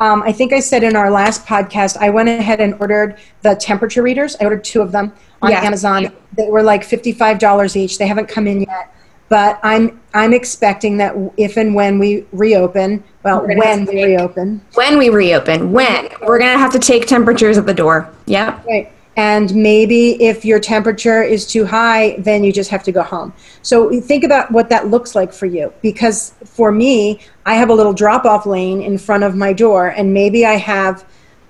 [0.00, 3.54] Um, I think I said in our last podcast, I went ahead and ordered the
[3.54, 4.36] temperature readers.
[4.40, 5.62] I ordered two of them on Yeah.
[5.62, 6.12] Amazon.
[6.36, 7.98] They were like fifty-five dollars each.
[7.98, 8.94] They haven't come in yet,
[9.28, 14.60] but I'm I'm expecting that if and when we reopen, well, gonna when we reopen,
[14.74, 18.08] When we reopen, when we're going to have to take temperatures at the door.
[18.26, 18.64] Yep.
[18.66, 18.92] Right.
[19.18, 23.32] And maybe if your temperature is too high, then you just have to go home.
[23.62, 25.72] So think about what that looks like for you.
[25.82, 29.88] Because for me, I have a little drop off lane in front of my door,
[29.88, 31.04] and maybe I have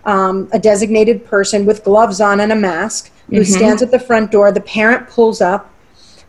[0.06, 4.30] um, a designated person with gloves on and a mask who stands at the front
[4.30, 4.50] door.
[4.50, 5.70] The parent pulls up.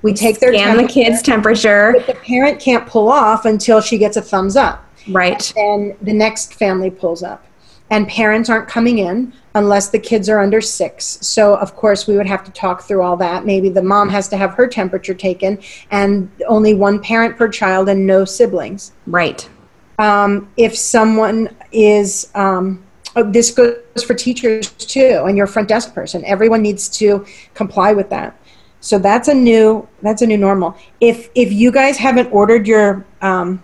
[0.02, 1.94] We take their Scan the kid's temperature.
[1.96, 5.54] but the parent can't pull off until she gets a thumbs up Right.
[5.56, 7.46] then the next family pulls up.
[7.90, 11.18] And parents aren't coming in unless the kids are under six.
[11.22, 13.46] So, of course, we would have to talk through all that.
[13.46, 17.90] Maybe the mom has to have her temperature taken, and only one parent per child
[17.90, 18.92] and no siblings.
[19.08, 19.50] Right.
[19.98, 25.94] Um, if someone is, um, oh, this goes for teachers too, and your front desk
[25.94, 28.40] person, everyone needs to comply with that.
[28.82, 30.78] So that's a new that's a new normal.
[31.02, 33.62] If if you guys haven't ordered your um,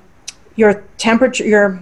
[0.57, 1.79] your temperature, your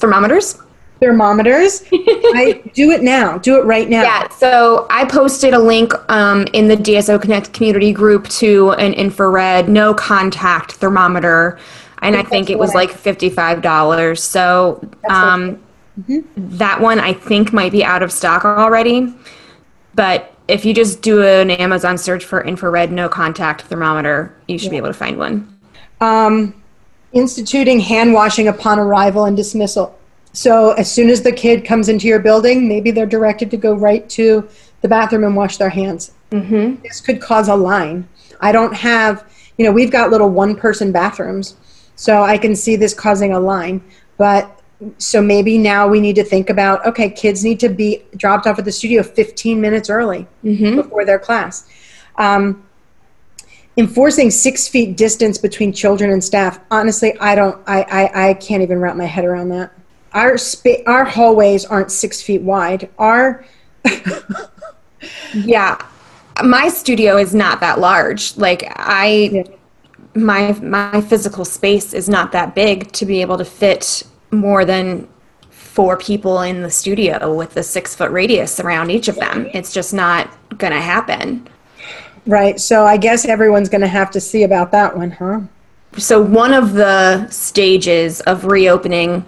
[0.00, 0.56] Thermometers?
[1.00, 1.82] Thermometers.
[1.92, 3.38] I do it now.
[3.38, 4.02] Do it right now.
[4.02, 8.92] Yeah, so I posted a link um, in the DSO Connect community group to an
[8.92, 11.58] infrared no contact thermometer,
[12.02, 14.22] and I think it was like fifty-five dollars.
[14.22, 15.62] So um,
[16.36, 19.12] that one I think might be out of stock already.
[19.94, 24.70] But if you just do an Amazon search for infrared no contact thermometer, you should
[24.70, 25.58] be able to find one.
[26.00, 26.54] um,
[27.12, 29.98] instituting hand washing upon arrival and dismissal.
[30.32, 33.74] So as soon as the kid comes into your building, maybe they're directed to go
[33.74, 34.48] right to
[34.80, 36.12] the bathroom and wash their hands.
[36.30, 36.82] Mm-hmm.
[36.82, 38.08] This could cause a line.
[38.40, 41.56] I don't have, you know, we've got little one person bathrooms,
[41.96, 43.82] so I can see this causing a line.
[44.16, 44.60] But
[44.98, 48.58] so maybe now we need to think about okay, kids need to be dropped off
[48.58, 50.26] at the studio 15 minutes early
[50.76, 51.68] before their class.
[52.16, 52.64] Um,
[53.76, 58.62] enforcing six feet distance between children and staff honestly i don't i i, I can't
[58.62, 59.72] even wrap my head around that
[60.12, 63.44] our spa- our hallways aren't six feet wide our
[65.34, 65.78] Yeah,
[66.44, 68.36] my studio is not that large.
[68.36, 69.42] Like I, Yeah.
[70.14, 75.08] my my physical space is not that big to be able to fit more than
[75.50, 79.48] four people in the studio with a six foot radius around each of them.
[79.54, 81.48] It's just not gonna happen.
[82.26, 85.40] right so i guess everyone's going to have to see about that one huh
[85.96, 89.24] So one of the stages of reopening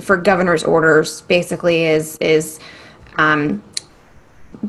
[0.00, 2.60] for governor's orders basically is is
[3.18, 3.62] um,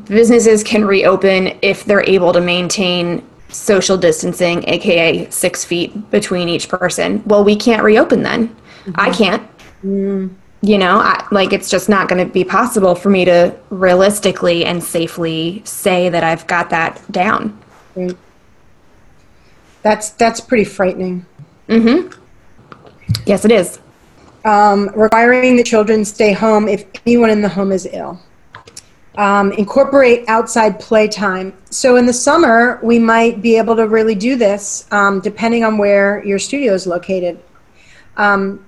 [0.04, 6.68] businesses can reopen if they're able to maintain social distancing, aka six feet between each
[6.68, 7.22] person.
[7.26, 8.54] Well, we can't reopen then.
[8.94, 9.22] I mm-hmm.
[9.22, 9.50] can't.
[9.84, 10.34] Mm.
[10.60, 14.64] You know, I, like it's just not going to be possible for me to realistically
[14.64, 17.56] and safely say that I've got that down.
[17.94, 18.16] right.
[19.82, 21.24] that's that's pretty frightening
[21.68, 22.12] mm-hmm.
[23.24, 23.78] Yes, it is.
[24.44, 28.20] Um, requiring the children stay home if anyone in the home is ill.
[29.16, 31.52] Um, incorporate outside playtime.
[31.70, 35.76] So in the summer, we might be able to really do this, um, depending on
[35.76, 37.42] where your studio is located.
[38.16, 38.64] Um,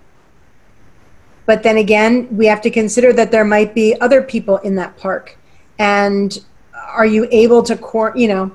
[1.46, 4.96] but then again, we have to consider that there might be other people in that
[4.96, 5.36] park,
[5.78, 8.52] and are you able to, you know,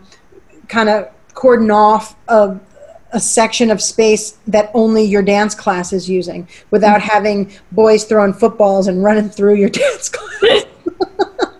[0.68, 2.16] kind of cordon off
[3.16, 8.34] a section of space that only your dance class is using without having boys throwing
[8.34, 10.66] footballs and running through your dance class.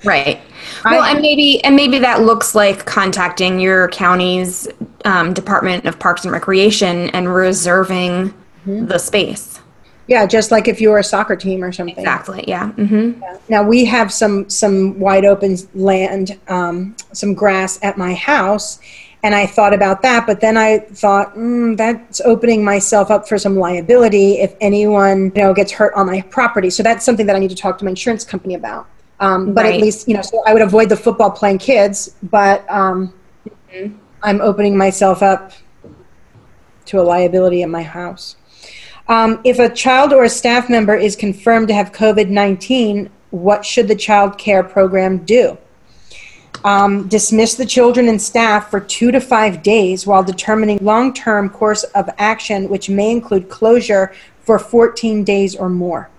[0.04, 0.40] Right.
[0.84, 4.68] Well, and maybe and maybe that looks like contacting your county's
[5.06, 8.32] um, Department of Parks and Recreation and reserving
[8.66, 9.60] the space.
[10.08, 11.98] yeah, just like if you were a soccer team or something.
[11.98, 12.44] Exactly.
[12.48, 12.70] Yeah.
[12.72, 13.14] hmm
[13.50, 18.80] Now we have some some wide open land, um, some grass at my house,
[19.26, 20.28] and I thought about that.
[20.28, 25.42] But then I thought mm, that's opening myself up for some liability if anyone you
[25.42, 26.70] know gets hurt on my property.
[26.70, 28.88] So that's something that I need to talk to my insurance company about.
[29.20, 29.76] Um, but Right.
[29.76, 33.14] at least you know, so I would avoid the football playing kids, but um,
[34.22, 35.54] I'm opening myself up
[36.86, 38.36] to a liability at my house.
[39.08, 43.66] Um, if a child or a staff member is confirmed to have COVID 19, what
[43.66, 45.58] should the child care program do?
[46.64, 51.50] Um, dismiss the children and staff for two to five days while determining long term
[51.50, 56.10] course of action, which may include closure for 14 days or more.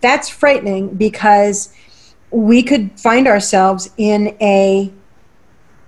[0.00, 1.74] That's frightening because
[2.30, 4.90] we could find ourselves in a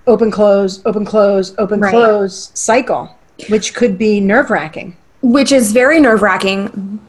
[0.05, 1.91] open close open close open Right.
[1.91, 6.99] close cycle which could be nerve wracking Which is very nerve wracking,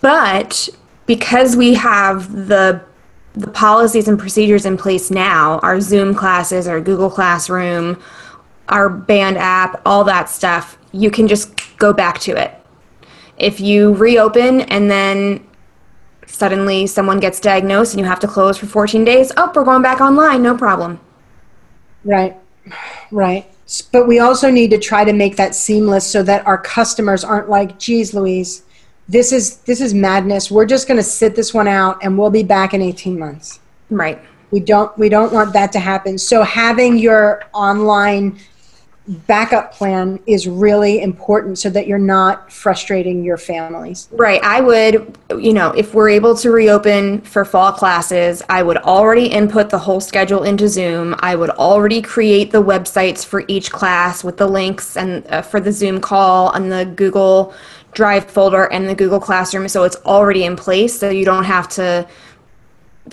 [0.00, 0.68] but
[1.06, 2.80] because we have the
[3.34, 8.00] the policies and procedures in place now, our Zoom classes, our Google Classroom,
[8.68, 12.54] our band app, all that stuff, you can just go back to it.
[13.36, 15.44] If you reopen and then
[16.26, 19.82] suddenly someone gets diagnosed and you have to close for 14 days, oh, we're going
[19.82, 21.00] back online, no problem.
[22.04, 22.36] Right,
[23.10, 23.50] right.
[23.92, 27.48] But we also need to try to make that seamless so that our customers aren't
[27.48, 28.62] like, geez, Louise,
[29.08, 30.50] this is this is madness.
[30.50, 33.60] We're just going to sit this one out, and we'll be back in 18 months.
[33.90, 34.20] Right.
[34.50, 36.18] We don't we don't want that to happen.
[36.18, 38.38] So having your online
[39.06, 44.08] backup plan is really important so that you're not frustrating your families.
[44.12, 44.42] Right.
[44.42, 49.26] I would, you know, if we're able to reopen for fall classes, I would already
[49.26, 51.14] input the whole schedule into Zoom.
[51.18, 55.60] I would already create the websites for each class with the links and uh, for
[55.60, 57.54] the Zoom call and the Google
[57.94, 59.68] Drive folder and the Google Classroom.
[59.68, 60.98] So it's already in place.
[60.98, 62.06] So you don't have to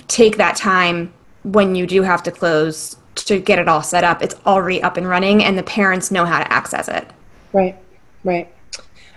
[0.08, 1.12] take that time
[1.44, 4.22] when you do have to close to get it all set up.
[4.22, 7.08] It's already up and running and the parents know how to access it.
[7.52, 7.76] Right,
[8.24, 8.52] right.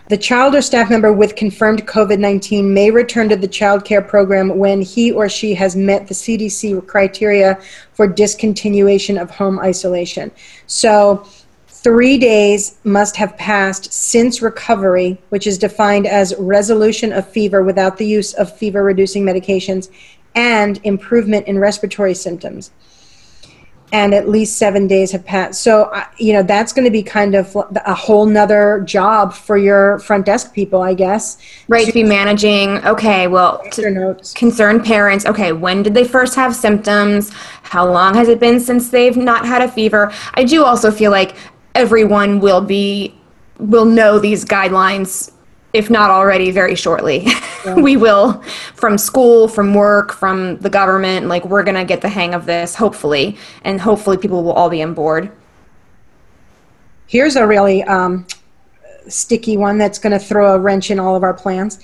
[0.07, 4.03] The child or staff member with confirmed COVID 19 may return to the child care
[4.03, 7.59] program when he or she has met the CDC criteria
[7.93, 10.31] for discontinuation of home isolation.
[10.67, 11.27] So,
[11.85, 17.99] three days must have passed since recovery, which is defined as resolution of fever without
[17.99, 19.91] the use of fever reducing medications
[20.33, 22.71] and improvement in respiratory symptoms
[23.91, 25.61] and at least seven days have passed.
[25.61, 27.55] So, you know, that's going to be kind of
[27.85, 31.37] a whole nother job for your front desk people, I guess.
[31.67, 33.63] Right, to be managing, okay, well,
[34.33, 37.31] concerned parents, okay, when did they first have symptoms?
[37.61, 40.11] How long has it been since they've not had a fever?
[40.33, 41.35] I do also feel like
[41.75, 43.13] everyone will be,
[43.59, 45.31] will know these guidelines
[45.75, 47.27] if not already very shortly.
[47.65, 47.73] Yeah.
[47.73, 48.43] we will
[48.75, 52.45] from school, from work, from the government, like we're going to get the hang of
[52.45, 55.31] this hopefully and hopefully people will all be on board.
[57.07, 58.27] Here's a really um,
[59.07, 61.79] sticky one that's going to throw a wrench in all of our plans.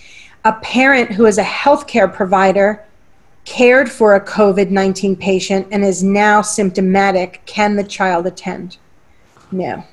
[0.45, 2.85] A parent who is a healthcare provider
[3.45, 8.77] cared for a COVID 19 patient and is now symptomatic, can the child attend?
[9.51, 9.83] No.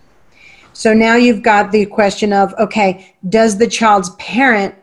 [0.72, 4.74] So now you've got the question of okay, does the child's parent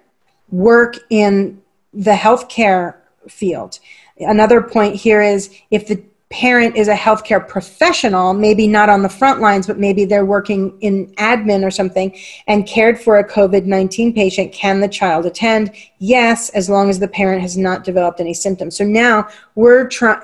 [0.50, 1.62] work in
[1.94, 2.96] the healthcare
[3.30, 3.80] field?
[4.20, 9.10] Another point here is if the parent is a healthcare professional, maybe not on the
[9.10, 12.14] front lines, but maybe they're working in admin or something,
[12.48, 15.72] and cared for a COVID 19 patient, can the child attend?
[16.00, 18.76] Yes, as long as the parent has not developed any symptoms.
[18.76, 20.22] So now we're trying,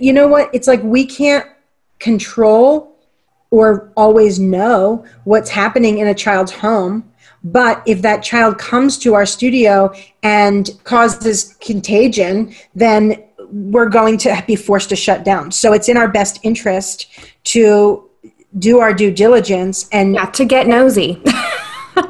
[0.00, 0.50] you know what?
[0.52, 1.46] It's like we can't
[1.98, 2.91] control
[3.52, 7.04] or always know what's happening in a child's home.
[7.44, 9.92] But if that child comes to our studio
[10.22, 15.52] and causes contagion, then we're going to be forced to shut down.
[15.52, 17.08] So it's in our best interest
[17.44, 18.08] to
[18.58, 21.20] do our due diligence and not to get nosy.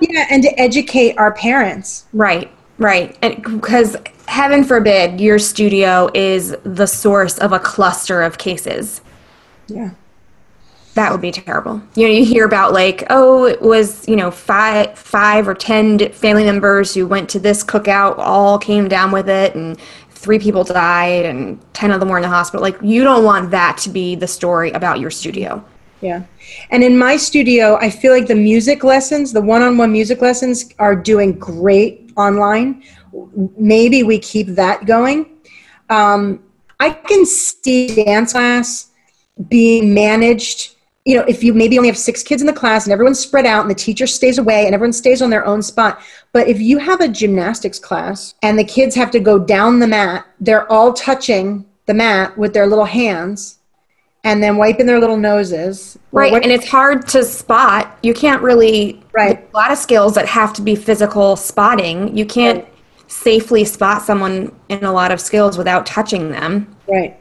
[0.01, 2.07] yeah, and to educate our parents.
[2.13, 3.21] Right, right.
[3.21, 3.97] Because
[4.29, 9.01] heaven forbid your studio is the source of a cluster of cases.
[9.67, 9.91] Yeah
[10.95, 11.81] that would be terrible.
[11.95, 16.13] You know, you hear about like, oh, it was you know five, five or ten
[16.13, 19.79] family members who went to this cookout, all came down with it, and
[20.11, 22.63] three people died, and ten of them were in the hospital.
[22.63, 25.65] Like, you don't want that to be the story about your studio.
[26.01, 26.25] Yeah,
[26.71, 30.97] and in my studio, I feel like the music lessons, the one-on-one music lessons, are
[30.97, 32.83] doing great online.
[33.57, 35.27] Maybe we keep that going.
[35.91, 36.43] Um,
[36.81, 38.91] I can see dance class
[39.49, 42.93] being managed you know, if you maybe only have six kids in the class and
[42.93, 46.01] everyone's spread out and the teacher stays away and everyone stays on their own spot.
[46.33, 49.89] But if you have a gymnastics class and the kids have to go down the
[49.89, 53.59] mat, they're all touching the mat with their little hands
[54.25, 55.99] and then wiping their little noses.
[56.13, 56.33] Right.
[56.33, 57.99] and it's hard to spot.
[58.05, 59.49] You can't really, right.
[59.53, 62.17] a lot of skills that have to be physical spotting.
[62.17, 62.75] You can't right.
[63.09, 66.77] safely spot someone in a lot of skills without touching them.
[66.87, 67.19] Right.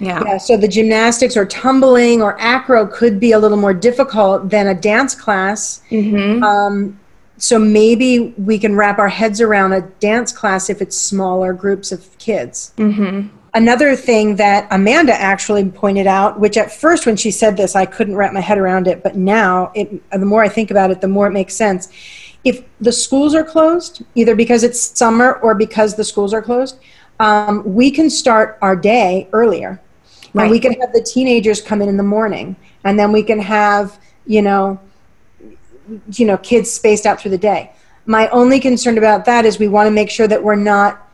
[0.00, 0.22] Yeah.
[0.24, 0.38] yeah.
[0.38, 4.74] So the gymnastics or tumbling or acro could be a little more difficult than a
[4.74, 5.82] dance class.
[5.90, 6.42] Mm-hmm.
[6.42, 6.98] Um,
[7.36, 11.92] so maybe we can wrap our heads around a dance class if it's smaller groups
[11.92, 12.72] of kids.
[12.76, 13.28] Mm-hmm.
[13.52, 17.84] Another thing that Amanda actually pointed out, which at first when she said this, I
[17.84, 21.00] couldn't wrap my head around it, but now it, the more I think about it,
[21.00, 21.88] the more it makes sense.
[22.44, 26.78] If the schools are closed, either because it's summer or because the schools are closed,
[27.18, 29.80] um, we can start our day earlier
[30.32, 30.44] Right.
[30.44, 33.40] And we can have the teenagers come in in the morning, and then we can
[33.40, 33.98] have
[34.30, 34.78] you know,
[36.12, 37.72] you know, kids spaced out through the day.
[38.06, 41.06] My only concern about that is we want to make sure that we're not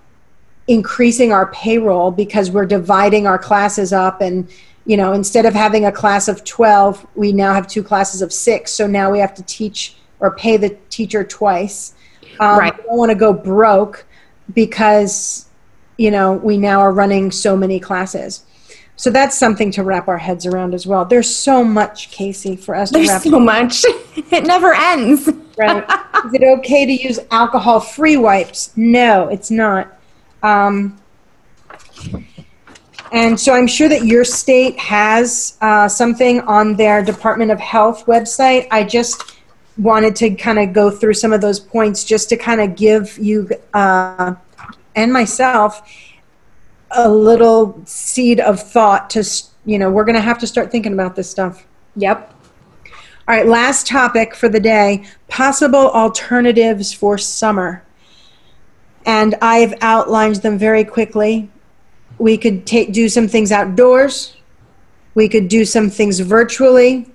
[0.68, 4.50] increasing our payroll because we're dividing our classes up and
[4.84, 8.32] you know instead of having a class of 12 we now have two classes of
[8.32, 11.94] six so now we have to teach or pay the teacher twice
[12.40, 12.76] um, right.
[12.76, 14.04] we don't want to go broke
[14.54, 15.46] because
[15.98, 18.42] you know we now are running so many classes
[18.96, 21.04] so that's something to wrap our heads around as well.
[21.04, 23.22] There's so much, Casey, for us There's to wrap.
[23.22, 23.84] so much.
[24.32, 25.28] it never ends.
[25.58, 25.84] right?
[26.24, 28.72] Is it okay to use alcohol-free wipes?
[28.74, 29.98] No, it's not.
[30.42, 30.98] Um,
[33.12, 38.06] and so I'm sure that your state has uh, something on their Department of Health
[38.06, 38.66] website.
[38.70, 39.36] I just
[39.76, 43.18] wanted to kind of go through some of those points just to kind of give
[43.18, 44.34] you uh,
[44.94, 45.86] and myself
[46.90, 49.24] a little seed of thought to,
[49.64, 51.66] you know, we're going to have to start thinking about this stuff.
[51.96, 52.32] Yep.
[53.28, 57.82] All right, last topic for the day possible alternatives for summer.
[59.04, 61.50] And I've outlined them very quickly.
[62.18, 64.36] We could take, do some things outdoors,
[65.14, 67.10] we could do some things virtually,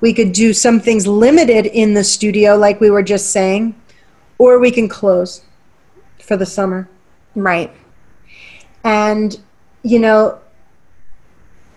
[0.00, 3.74] We could do some things limited in the studio, like we were just saying,
[4.38, 5.42] or we can close
[6.18, 6.88] for the summer.
[7.34, 7.70] Right.
[8.84, 9.38] And,
[9.82, 10.38] you know,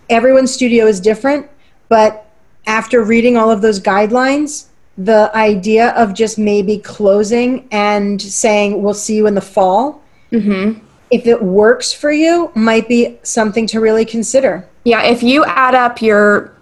[0.08, 1.48] everyone's studio is different,
[1.88, 2.30] but
[2.66, 8.94] after reading all of those guidelines, the idea of just maybe closing and saying, we'll
[8.94, 10.02] see you in the fall,
[10.32, 10.84] Mm-hmm.
[11.10, 14.68] if it works for you, might be something to really consider.
[14.84, 16.52] Yeah, if you add up your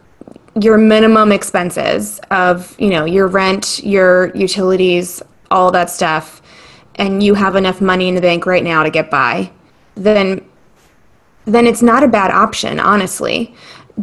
[0.61, 6.43] your minimum expenses of, you know, your rent, your utilities, all that stuff,
[6.97, 9.51] and you have enough money in the bank right now to get by,
[9.95, 10.45] then
[11.45, 13.53] then it's not a bad option, honestly.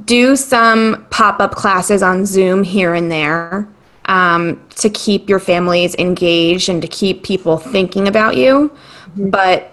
[0.04, 3.68] Do some pop-up classes on Zoom here and there
[4.06, 8.76] um, to keep your families engaged and to keep people thinking about you.
[9.16, 9.72] But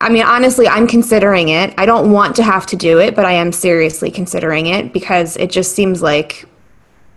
[0.00, 1.72] I mean, honestly, I'm considering it.
[1.78, 5.36] I don't want to have to do it, but I am seriously considering it because
[5.36, 6.46] it just seems like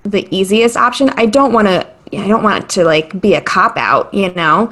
[0.04, 1.10] the easiest option.
[1.12, 1.88] I don't want to.
[2.14, 4.72] I don't want it to like be a cop out, you know.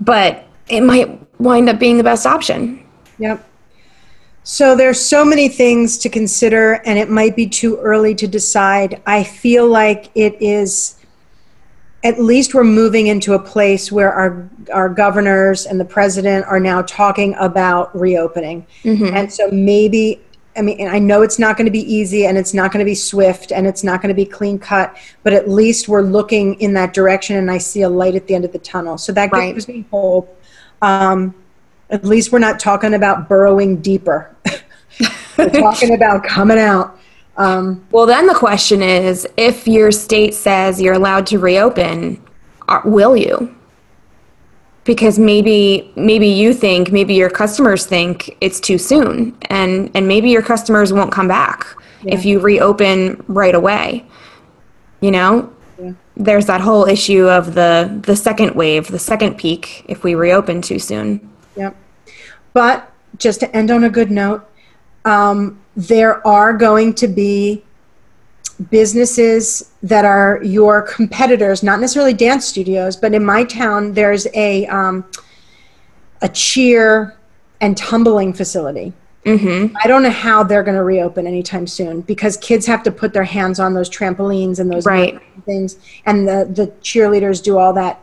[0.00, 2.84] But it might wind up being the best option.
[3.18, 3.48] Yep.
[4.44, 9.00] So there's so many things to consider, and it might be too early to decide.
[9.06, 10.96] I feel like it is.
[12.04, 16.58] At least we're moving into a place where our our governors and the president are
[16.58, 19.14] now talking about reopening, mm-hmm.
[19.14, 20.20] and so maybe.
[20.54, 22.84] I mean, and I know it's not going to be easy, and it's not going
[22.84, 24.94] to be swift, and it's not going to be clean cut.
[25.22, 28.34] But at least we're looking in that direction, and I see a light at the
[28.34, 28.98] end of the tunnel.
[28.98, 29.54] So that Right.
[29.54, 30.41] gives me hope.
[30.82, 31.34] Um,
[31.90, 34.34] at least we're not talking about burrowing deeper.
[35.38, 36.98] we're talking about coming out.
[37.36, 42.22] Um, Well, then the question is if your state says you're allowed to reopen,
[42.68, 43.54] are, will you?
[44.84, 50.28] Because maybe maybe you think, maybe your customers think it's too soon and and maybe
[50.28, 51.66] your customers won't come back
[52.04, 54.04] if you reopen right away.
[55.00, 55.52] You know?
[56.16, 60.62] There's that whole issue of the the second wave, the second peak if we reopen
[60.62, 61.30] too soon.
[61.56, 61.76] Yep.
[62.52, 64.48] But just to end on a good note,
[65.04, 67.64] um, there are going to be
[68.70, 74.66] businesses that are your competitors, not necessarily dance studios, but in my town, there's a
[74.66, 75.04] um,
[76.20, 77.16] a cheer
[77.60, 78.92] and tumbling facility.
[79.24, 79.72] Mhm.
[79.82, 83.12] I don't know how they're going to reopen anytime soon because kids have to put
[83.12, 85.18] their hands on those trampolines and those Right.
[85.46, 88.00] things, and the the cheerleaders do all that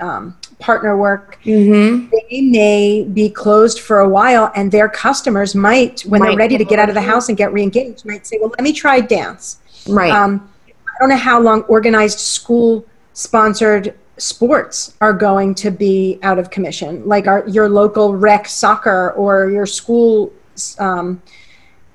[0.00, 2.08] um, partner work Mhm.
[2.30, 6.64] they may be closed for a while and their customers might when they're ready to
[6.64, 9.00] get get out of the house and get reengaged might say well let me try
[9.00, 10.10] dance Right.
[10.10, 10.48] um,
[10.88, 16.48] i don't know how long organized school sponsored sports are going to be out of
[16.50, 20.32] commission like our, your local rec soccer or your school
[20.78, 21.22] um,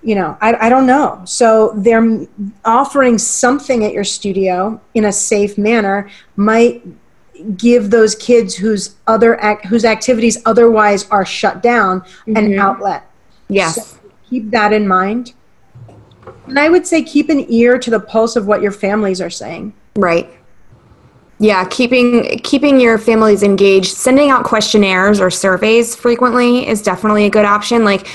[0.02, 2.28] you know I, I don't know so they're
[2.64, 6.84] offering something at your studio in a safe manner might
[7.58, 13.10] give those kids whose other ac- whose activities otherwise are shut down an outlet.
[13.48, 13.76] yes.
[13.76, 14.00] So
[14.30, 15.34] keep that in mind.
[16.48, 19.30] And I would say keep an ear to the pulse of what your families are
[19.30, 19.74] saying.
[19.96, 20.30] Right.
[21.38, 27.30] Yeah, keeping keeping your families engaged, sending out questionnaires or surveys frequently is definitely a
[27.30, 27.84] good option.
[27.84, 28.08] Like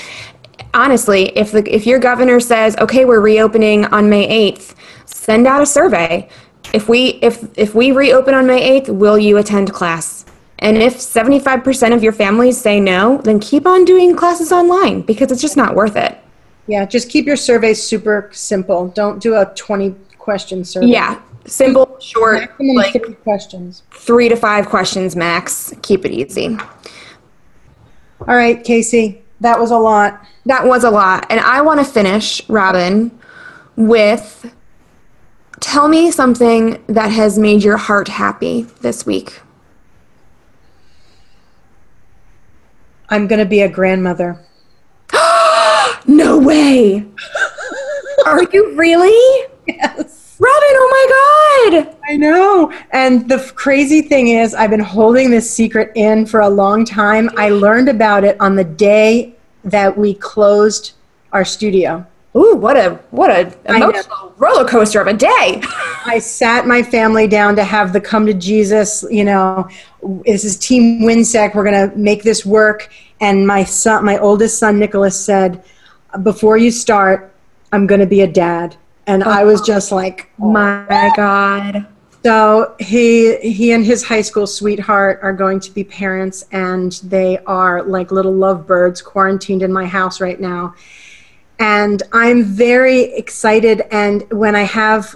[0.73, 5.61] honestly, if the if your governor says, "Okay, we're reopening on May 8th," send out
[5.61, 6.27] a survey.
[6.73, 10.25] If we if if we reopen on May 8th, will you attend class?
[10.59, 15.31] And if 75% of your families say no, then keep on doing classes online because
[15.31, 16.19] it's just not worth it.
[16.67, 18.89] Yeah, just keep your surveys super simple.
[18.89, 20.85] Don't do a 20 question survey.
[20.87, 23.81] Yeah, simple, short, Maximum like questions.
[23.91, 25.73] three to five questions max.
[25.81, 26.55] Keep it easy.
[28.27, 30.25] All right, Casey, that was a lot.
[30.45, 31.25] That was a lot.
[31.29, 33.11] And I want to finish, Robin,
[33.75, 34.53] with
[35.59, 39.41] tell me something that has made your heart happy this week.
[43.09, 44.39] I'm going to be a grandmother.
[46.07, 47.05] No way.
[48.25, 49.47] Are you really?
[49.67, 50.35] Yes.
[50.39, 51.95] Robin, oh my God.
[52.11, 52.73] I know.
[52.91, 56.83] And the f- crazy thing is, I've been holding this secret in for a long
[56.83, 57.29] time.
[57.37, 59.33] I learned about it on the day
[59.63, 60.91] that we closed
[61.31, 62.05] our studio.
[62.35, 65.61] Ooh, what a what a emotional roller coaster of a day.
[66.05, 69.69] I sat my family down to have the come to Jesus, you know,
[70.25, 72.91] this is Team Winsec, we're going to make this work.
[73.21, 75.63] And my son, my oldest son, Nicholas, said,
[76.23, 77.33] Before you start,
[77.71, 78.75] I'm going to be a dad.
[79.07, 81.85] And I was just like, oh my God.
[82.23, 87.39] So he he and his high school sweetheart are going to be parents, and they
[87.39, 90.75] are like little lovebirds quarantined in my house right now.
[91.59, 93.81] And I'm very excited.
[93.91, 95.15] And when I have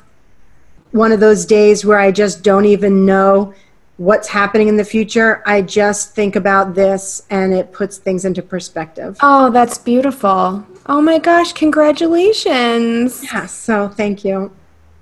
[0.91, 3.53] one of those days where I just don't even know
[3.97, 5.41] what's happening in the future.
[5.45, 9.17] I just think about this and it puts things into perspective.
[9.21, 10.65] Oh, that's beautiful.
[10.87, 13.23] Oh my gosh, congratulations.
[13.23, 14.51] Yeah, so thank you.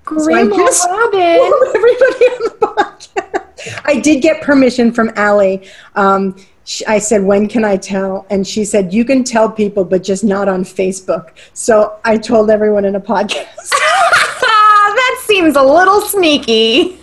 [0.04, 1.20] Grandma just- Robin.
[1.74, 3.80] Everybody on the podcast.
[3.84, 5.66] I did get permission from Allie.
[5.94, 6.36] Um,
[6.88, 8.26] I said, when can I tell?
[8.30, 11.30] And she said, you can tell people, but just not on Facebook.
[11.52, 13.68] So I told everyone in a podcast.
[13.70, 16.98] that seems a little sneaky.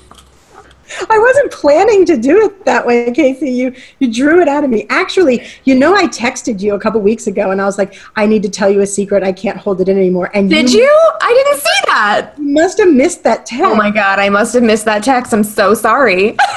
[1.10, 3.52] I wasn't planning to do it that way, Casey.
[3.52, 4.86] You you drew it out of me.
[4.90, 8.26] Actually, you know, I texted you a couple weeks ago, and I was like, "I
[8.26, 9.24] need to tell you a secret.
[9.24, 10.90] I can't hold it in anymore." And Did you?
[11.22, 12.34] I didn't see that.
[12.38, 13.66] You must have missed that text.
[13.66, 15.34] Oh my god, I must have missed that text.
[15.34, 16.38] I'm so sorry.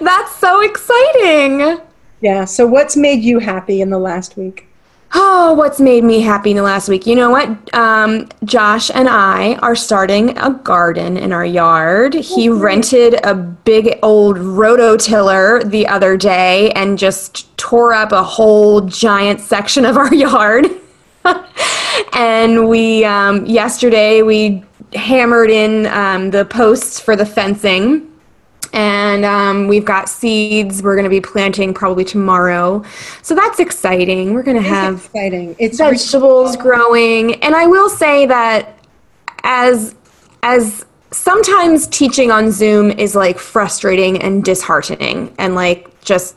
[0.00, 1.80] That's so exciting.
[2.20, 2.44] Yeah.
[2.44, 4.67] So, what's made you happy in the last week?
[5.14, 7.06] Oh, what's made me happy in the last week?
[7.06, 7.74] You know what?
[7.74, 12.14] Um, Josh and I are starting a garden in our yard.
[12.14, 18.82] He rented a big old rototiller the other day and just tore up a whole
[18.82, 20.66] giant section of our yard.
[22.12, 24.62] and we, um, yesterday, we
[24.94, 28.07] hammered in um, the posts for the fencing
[28.72, 30.82] and um, we've got seeds.
[30.82, 32.84] We're going to be planting probably tomorrow.
[33.22, 34.34] So that's exciting.
[34.34, 35.56] We're going to have exciting.
[35.58, 37.42] It's vegetables growing.
[37.42, 38.78] And i will say that
[39.44, 39.94] as
[40.42, 46.36] as sometimes teaching on zoom is like frustrating and disheartening and like just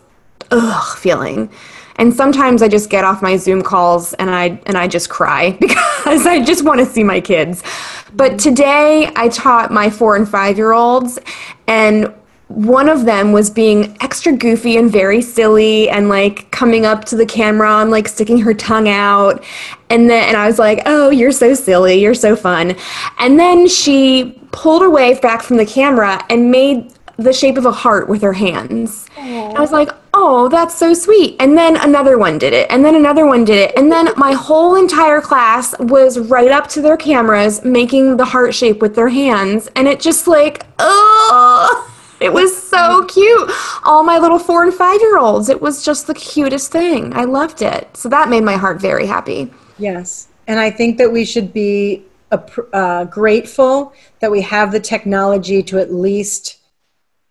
[0.52, 1.50] ugh feeling.
[1.98, 5.52] And sometimes i just get off my zoom calls and i and i just cry
[5.60, 7.64] because i just want to see my kids.
[8.14, 11.20] But today i taught my four and five year olds
[11.68, 12.14] and
[12.54, 17.16] one of them was being extra goofy and very silly and like coming up to
[17.16, 19.44] the camera and like sticking her tongue out
[19.92, 21.96] and then and I was like, "Oh, you're so silly.
[21.96, 22.76] You're so fun."
[23.20, 27.72] And then she pulled away back from the camera and made the shape of a
[27.72, 29.08] heart with her hands.
[29.18, 32.68] I was like, "Oh, that's so sweet." And then another one did it.
[32.72, 33.74] And then another one did it.
[33.78, 38.56] And then my whole entire class was right up to their cameras making the heart
[38.56, 41.91] shape with their hands and it just like, "Oh,
[42.22, 43.52] it was so cute.
[43.84, 45.50] All my little four and five year olds.
[45.50, 47.14] It was just the cutest thing.
[47.14, 47.96] I loved it.
[47.98, 49.52] So that made my heart very happy.
[49.78, 50.28] Yes.
[50.48, 55.80] And I think that we should be uh, grateful that we have the technology to
[55.80, 56.58] at least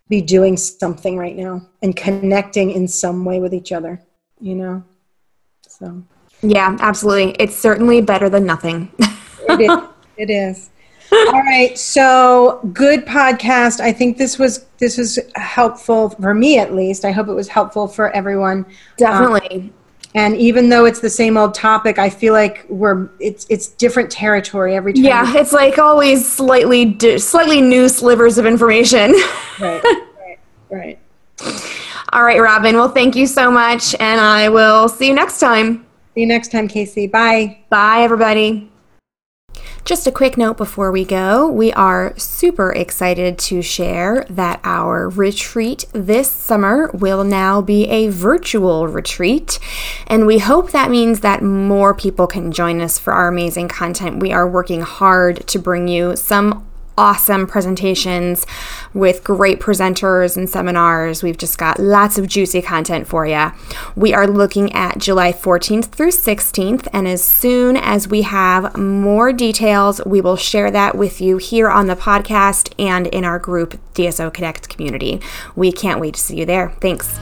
[0.09, 4.01] be doing something right now and connecting in some way with each other,
[4.39, 4.83] you know?
[5.67, 6.03] So,
[6.41, 7.31] Yeah, absolutely.
[7.39, 8.91] It's certainly better than nothing.
[8.99, 9.71] it is.
[10.17, 10.69] It is.
[11.11, 13.79] All right, so good podcast.
[13.79, 17.05] I think this was this was helpful for me at least.
[17.05, 18.65] I hope it was helpful for everyone.
[18.97, 19.61] Definitely.
[19.61, 19.73] Um,
[20.13, 24.11] and even though it's the same old topic, I feel like we're it's it's different
[24.11, 25.03] territory every time.
[25.03, 29.15] yeah, it's like always slightly di- slightly new slivers of information.
[29.59, 29.83] Right.
[29.83, 30.39] Right.
[30.71, 30.99] Right.
[32.13, 32.75] All right, Robin.
[32.75, 35.85] Well, thank you so much, and I will see you next time.
[36.15, 37.05] See you next time, Casey.
[37.05, 37.59] Bye.
[37.69, 38.70] Bye, everybody.
[39.83, 41.47] Just a quick note before we go.
[41.47, 48.09] We are super excited to share that our retreat this summer will now be a
[48.09, 49.59] virtual retreat.
[50.07, 54.19] And we hope that means that more people can join us for our amazing content.
[54.19, 56.67] We are working hard to bring you some
[57.01, 58.45] awesome presentations
[58.93, 61.23] with great presenters and seminars.
[61.23, 63.51] We've just got lots of juicy content for you.
[63.95, 69.33] We are looking at July 14th through 16th, and as soon as we have more
[69.33, 73.79] details, we will share that with you here on the podcast and in our group,
[73.95, 75.19] DSO Connect community.
[75.55, 76.69] We can't wait to see you there.
[76.81, 77.17] Thanks.